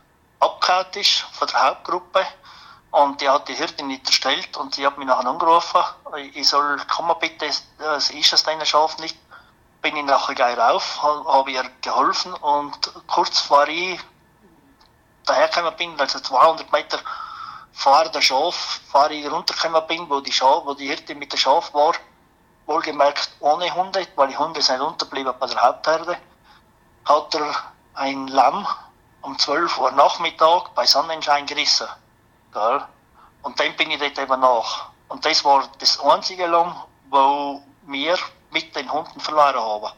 [0.41, 2.27] abgehört ist von der Hauptgruppe.
[2.91, 5.83] Und die hat die Hirtin nicht erstellt und sie hat mich nachher angerufen,
[6.33, 9.17] ich soll, komm mal bitte, es ist es deine Schaf nicht.
[9.83, 14.01] Bin ich nachher gleich rauf, habe ihr geholfen und kurz vor ich
[15.27, 16.99] dahergekommen bin, also 200 Meter
[17.73, 21.37] vor der Schaf, vor ich runtergekommen bin, wo die, Schaf, wo die Hirtin mit der
[21.37, 21.93] Schaf war,
[22.65, 26.19] wohlgemerkt ohne Hunde, weil die Hunde sind untergeblieben bei der Hauptherde
[27.09, 27.55] hat er
[27.95, 28.67] ein Lamm
[29.23, 31.89] um 12 Uhr Nachmittag bei Sonnenschein gerissen.
[32.53, 32.83] Gell?
[33.43, 34.91] Und dann bin ich dort eben nach.
[35.09, 36.75] Und das war das einzige Lamm,
[37.09, 38.17] wo wir
[38.51, 39.93] mit den Hunden verloren haben.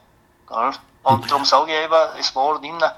[0.49, 0.81] Gell?
[1.03, 2.91] Und darum sage ich eben, es war drinnen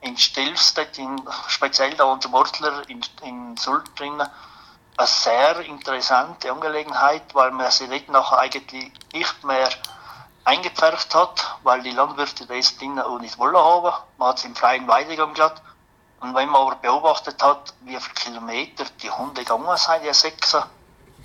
[0.00, 4.26] in Stilfstedt, in, speziell da unter Mortler in, in Sult drinnen,
[4.96, 9.68] eine sehr interessante Angelegenheit, weil man sie nicht nachher eigentlich nicht mehr
[10.48, 13.94] eingepfercht hat, weil die Landwirte das Ding auch nicht wollen haben.
[14.16, 15.60] Man hat es im freien Weidegang gehabt.
[16.20, 20.66] Und wenn man aber beobachtet hat, wie viele Kilometer die Hunde gegangen sind, die Sechser,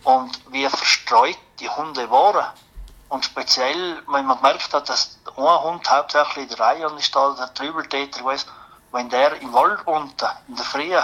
[0.03, 2.45] und wie verstreut die Hunde waren,
[3.07, 7.53] und speziell, wenn man gemerkt hat, dass ein Hund hauptsächlich der Reihe ist, da der
[7.53, 8.45] Trübeltäter weiß,
[8.91, 10.95] wenn der im Wald unten, in der Früh,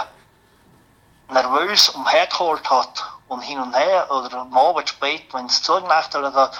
[1.30, 6.58] nervös umhergeholt hat und hin und her, oder am Abend spät, wenn es zugenächtelt hat,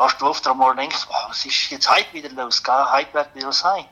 [0.00, 2.86] hast du oft einmal gedacht, oh, was ist jetzt heute wieder los, gell?
[2.90, 3.84] heute wird wieder sein.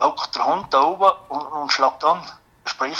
[0.00, 2.22] Hockt der Hund da oben und, und schlägt an.
[2.64, 2.98] Sprich,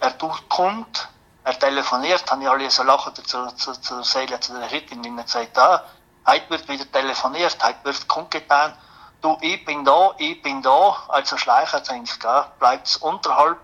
[0.00, 1.08] er tut kommt,
[1.44, 5.14] er telefoniert, habe ich alle so lachen zur, zur, zur Seele, zu der Hittin, die
[5.14, 5.84] gesagt, ah,
[6.26, 8.72] heute wird wieder telefoniert, heute wird kundgetan,
[9.20, 12.44] du, ich bin da, ich bin da, also schleichert eigentlich, gell?
[12.58, 13.58] bleibt unterhalb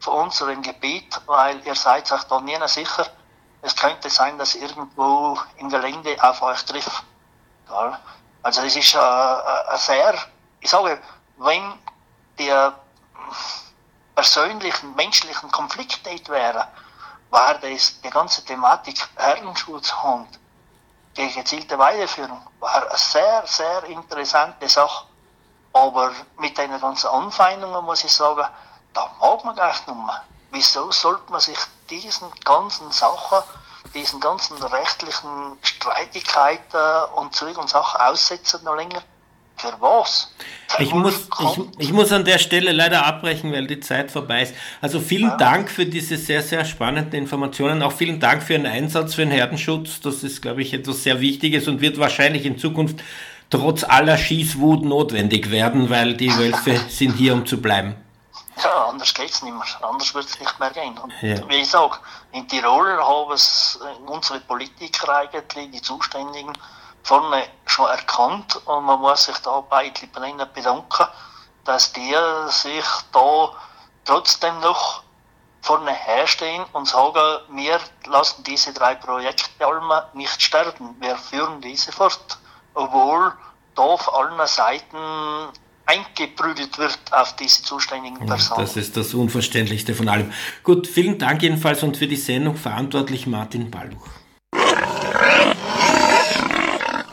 [0.00, 3.06] von unserem Gebiet, weil ihr seid euch da nie sicher.
[3.62, 7.04] Es könnte sein, dass irgendwo im Gelände auf euch trifft.
[8.42, 10.14] Also es ist äh, äh, ein sehr,
[10.60, 11.00] ich sage,
[11.38, 11.72] wenn
[12.38, 12.74] der
[14.14, 16.68] persönlichen, menschlichen Konflikt nicht wäre,
[17.30, 20.38] war das die ganze Thematik Herrenschutzhund
[21.14, 25.06] gegen gezielte Weideführung war eine sehr, sehr interessante Sache.
[25.72, 28.46] Aber mit den ganzen Anfeindungen muss ich sagen,
[28.92, 30.22] da mag man gar nicht mehr.
[30.50, 31.58] Wieso sollte man sich
[31.90, 33.42] diesen ganzen Sachen
[33.94, 36.80] diesen ganzen rechtlichen Streitigkeiten
[37.16, 39.02] und Zeug und Sachen aussetzen noch länger?
[39.56, 40.34] Für was?
[40.80, 44.54] Ich muss, ich, ich, muss an der Stelle leider abbrechen, weil die Zeit vorbei ist.
[44.80, 45.36] Also vielen ja.
[45.36, 47.80] Dank für diese sehr, sehr spannenden Informationen.
[47.82, 50.00] Auch vielen Dank für Ihren Einsatz für den Herdenschutz.
[50.00, 53.00] Das ist, glaube ich, etwas sehr Wichtiges und wird wahrscheinlich in Zukunft
[53.48, 57.94] trotz aller Schießwut notwendig werden, weil die Wölfe sind hier, um zu bleiben.
[58.62, 59.64] Ja, anders geht es nicht mehr.
[59.82, 60.96] Anders wird es nicht mehr gehen.
[60.98, 61.48] Und ja.
[61.48, 61.98] wie ich sage,
[62.32, 66.52] in Tirol haben es äh, unsere Politiker eigentlich, die Zuständigen,
[67.02, 71.06] vorne schon erkannt und man muss sich da bei ihnen bedanken,
[71.64, 72.14] dass die
[72.48, 73.50] sich da
[74.04, 75.02] trotzdem noch
[75.60, 81.92] vorne herstehen und sagen, wir lassen diese drei Projekte alle nicht sterben, wir führen diese
[81.92, 82.38] fort.
[82.74, 83.32] Obwohl
[83.74, 85.48] da auf allen Seiten
[85.86, 88.60] eingeprügelt wird auf diese zuständigen Personen.
[88.60, 90.32] Das ist das Unverständlichste von allem.
[90.62, 94.08] Gut, vielen Dank jedenfalls und für die Sendung verantwortlich Martin Balluch.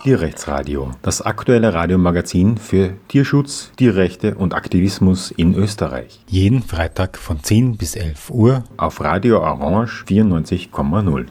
[0.04, 6.20] Tierrechtsradio, das aktuelle Radiomagazin für Tierschutz, Tierrechte und Aktivismus in Österreich.
[6.28, 11.28] Jeden Freitag von 10 bis 11 Uhr auf Radio Orange 94,0.